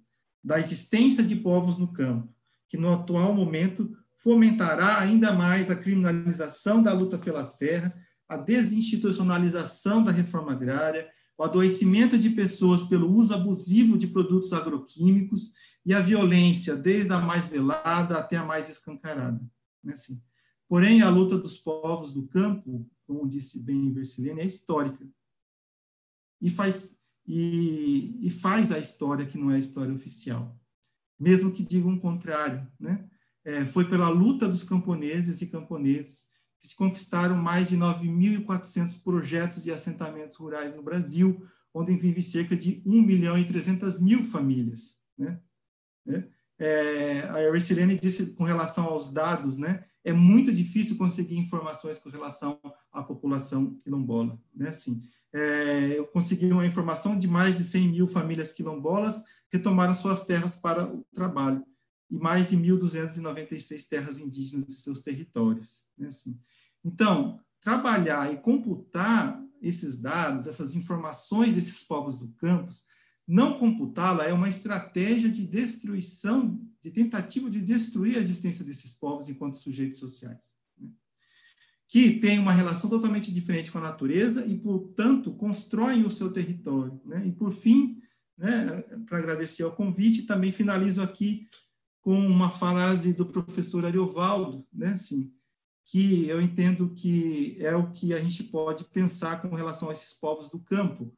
da 0.42 0.59
existência 0.59 1.22
de 1.22 1.37
povos 1.37 1.78
no 1.78 1.92
campo, 1.92 2.33
que 2.68 2.76
no 2.76 2.92
atual 2.92 3.35
momento 3.35 3.96
fomentará 4.16 5.00
ainda 5.00 5.33
mais 5.33 5.70
a 5.70 5.76
criminalização 5.76 6.83
da 6.83 6.92
luta 6.92 7.18
pela 7.18 7.44
terra, 7.44 7.94
a 8.28 8.37
desinstitucionalização 8.37 10.02
da 10.02 10.11
reforma 10.11 10.52
agrária, 10.52 11.09
o 11.37 11.42
adoecimento 11.42 12.18
de 12.18 12.31
pessoas 12.31 12.83
pelo 12.83 13.11
uso 13.12 13.35
abusivo 13.35 13.99
de 13.99 14.07
produtos 14.07 14.53
agroquímicos 14.53 15.53
e 15.85 15.92
a 15.92 16.01
violência, 16.01 16.77
desde 16.77 17.12
a 17.12 17.20
mais 17.20 17.49
velada 17.49 18.16
até 18.16 18.37
a 18.37 18.44
mais 18.44 18.68
escancarada. 18.68 19.40
Né? 19.83 19.94
Assim, 19.94 20.20
Porém, 20.68 21.03
a 21.03 21.11
luta 21.11 21.38
dos 21.38 21.57
povos 21.57 22.12
do 22.12 22.27
campo, 22.27 22.88
como 23.07 23.29
disse 23.29 23.61
bem 23.61 23.92
Versilene, 23.92 24.40
é 24.40 24.47
histórica. 24.47 25.07
E 26.40 26.51
faz, 26.51 26.99
e, 27.27 28.18
e 28.27 28.31
faz 28.31 28.73
a 28.73 28.79
história 28.79 29.27
que 29.27 29.38
não 29.38 29.51
é 29.51 29.57
a 29.57 29.61
história 29.61 29.94
oficial. 29.94 30.59
Mesmo 31.18 31.53
que 31.53 31.62
digam 31.62 31.94
o 31.94 32.01
contrário. 32.01 32.66
Né? 32.81 33.09
É, 33.44 33.64
foi 33.64 33.88
pela 33.88 34.09
luta 34.09 34.49
dos 34.49 34.64
camponeses 34.64 35.42
e 35.42 35.47
camponeses 35.47 36.27
que 36.64 36.68
se 36.68 36.77
conquistaram 36.77 37.37
mais 37.37 37.68
de 37.68 37.77
9.400 37.77 38.98
projetos 39.03 39.62
de 39.62 39.70
assentamentos 39.70 40.38
rurais 40.38 40.74
no 40.74 40.83
Brasil, 40.83 41.46
onde 41.74 41.94
vive 41.94 42.22
cerca 42.22 42.57
de 42.57 42.83
1 42.87 43.03
milhão 43.03 43.37
e 43.37 43.44
300 43.44 44.00
mil 44.00 44.24
famílias. 44.24 44.98
Né? 45.18 45.38
É, 46.09 46.24
é 46.59 47.29
a 47.29 47.42
Ercilene 47.42 47.98
disse 47.98 48.29
com 48.29 48.44
relação 48.44 48.87
aos 48.87 49.12
dados, 49.12 49.59
né, 49.59 49.85
é 50.03 50.11
muito 50.11 50.50
difícil 50.50 50.96
conseguir 50.96 51.37
informações 51.37 51.98
com 51.98 52.09
relação 52.09 52.59
à 52.90 53.03
população 53.03 53.79
quilombola. 53.85 54.40
Né? 54.55 54.70
Assim, 54.70 55.03
é, 55.35 55.98
eu 55.98 56.07
consegui 56.07 56.50
uma 56.50 56.66
informação 56.66 57.18
de 57.18 57.29
mais 57.29 57.59
de 57.59 57.64
100 57.64 57.88
mil 57.88 58.09
famílias 58.09 58.53
quilombolas 58.53 59.22
retomaram 59.53 59.92
suas 59.92 60.24
terras 60.24 60.57
para 60.57 60.87
o 60.90 61.05
trabalho 61.12 61.62
e 62.11 62.16
mais 62.16 62.48
de 62.48 62.57
1.296 62.57 63.87
terras 63.87 64.18
indígenas 64.18 64.64
de 64.64 64.72
seus 64.72 65.00
territórios. 65.00 65.85
Né? 65.98 66.09
Assim, 66.09 66.38
então, 66.85 67.40
trabalhar 67.61 68.33
e 68.33 68.37
computar 68.37 69.42
esses 69.62 69.97
dados, 69.97 70.47
essas 70.47 70.75
informações 70.75 71.55
desses 71.55 71.83
povos 71.83 72.16
do 72.16 72.29
campus, 72.33 72.85
não 73.27 73.59
computá-la 73.59 74.25
é 74.25 74.33
uma 74.33 74.51
estratégia 74.51 75.31
de 75.31 75.47
destruição, 75.47 76.61
de 76.83 76.90
tentativa 76.90 77.51
de 77.51 77.62
destruir 77.62 78.18
a 78.18 78.20
existência 78.20 78.62
desses 78.62 78.92
povos 78.92 79.31
enquanto 79.31 79.57
sujeitos 79.57 79.99
sociais, 79.99 80.57
né? 80.79 80.90
que 81.88 82.20
têm 82.20 82.38
uma 82.38 82.53
relação 82.53 82.90
totalmente 82.90 83.33
diferente 83.33 83.73
com 83.73 83.79
a 83.79 83.83
natureza 83.83 84.44
e, 84.44 84.59
portanto, 84.59 85.33
constroem 85.33 86.05
o 86.05 86.11
seu 86.11 86.31
território. 86.31 87.01
Né? 87.07 87.27
E, 87.27 87.33
por 87.33 87.51
fim, 87.51 87.99
né, 88.37 88.83
para 89.07 89.18
agradecer 89.18 89.62
ao 89.62 89.75
convite, 89.75 90.27
também 90.27 90.53
finalizo 90.53 91.01
aqui 91.01 91.49
com 92.03 92.18
uma 92.18 92.51
frase 92.51 93.14
do 93.14 93.25
professor 93.25 93.87
Ariovaldo, 93.87 94.66
né, 94.70 94.88
assim, 94.88 95.33
que 95.85 96.27
eu 96.29 96.40
entendo 96.40 96.94
que 96.94 97.57
é 97.61 97.75
o 97.77 97.92
que 97.92 98.14
a 98.14 98.20
gente 98.20 98.42
pode 98.42 98.85
pensar 98.85 99.42
com 99.42 99.55
relação 99.55 99.90
a 99.90 99.92
esses 99.92 100.14
povos 100.14 100.49
do 100.49 100.59
campo, 100.59 101.14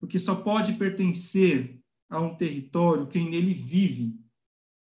porque 0.00 0.18
só 0.18 0.34
pode 0.34 0.74
pertencer 0.74 1.80
a 2.08 2.20
um 2.20 2.36
território 2.36 3.06
quem 3.06 3.30
nele 3.30 3.54
vive 3.54 4.18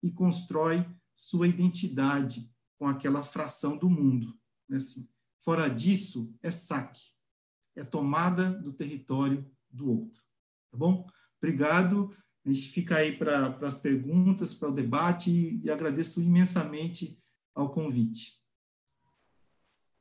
e 0.02 0.12
constrói 0.12 0.86
sua 1.16 1.48
identidade 1.48 2.50
com 2.78 2.88
aquela 2.88 3.24
fração 3.24 3.78
do 3.78 3.90
mundo. 3.90 4.38
Né? 4.70 4.78
Assim, 4.78 5.08
fora 5.44 5.68
disso, 5.68 6.34
é 6.42 6.52
saque, 6.52 7.02
é 7.76 7.84
tomada 7.84 8.52
do 8.52 8.74
território 8.74 9.50
do 9.70 9.90
outro. 9.90 10.22
Tá 10.72 10.78
bom? 10.78 11.08
Obrigado. 11.38 12.16
A 12.46 12.52
gente 12.52 12.70
fica 12.70 12.98
aí 12.98 13.18
para 13.18 13.58
as 13.62 13.78
perguntas, 13.78 14.54
para 14.54 14.70
o 14.70 14.74
debate 14.74 15.32
e, 15.32 15.62
e 15.64 15.72
agradeço 15.72 16.22
imensamente 16.22 17.22
ao 17.54 17.72
convite. 17.72 18.40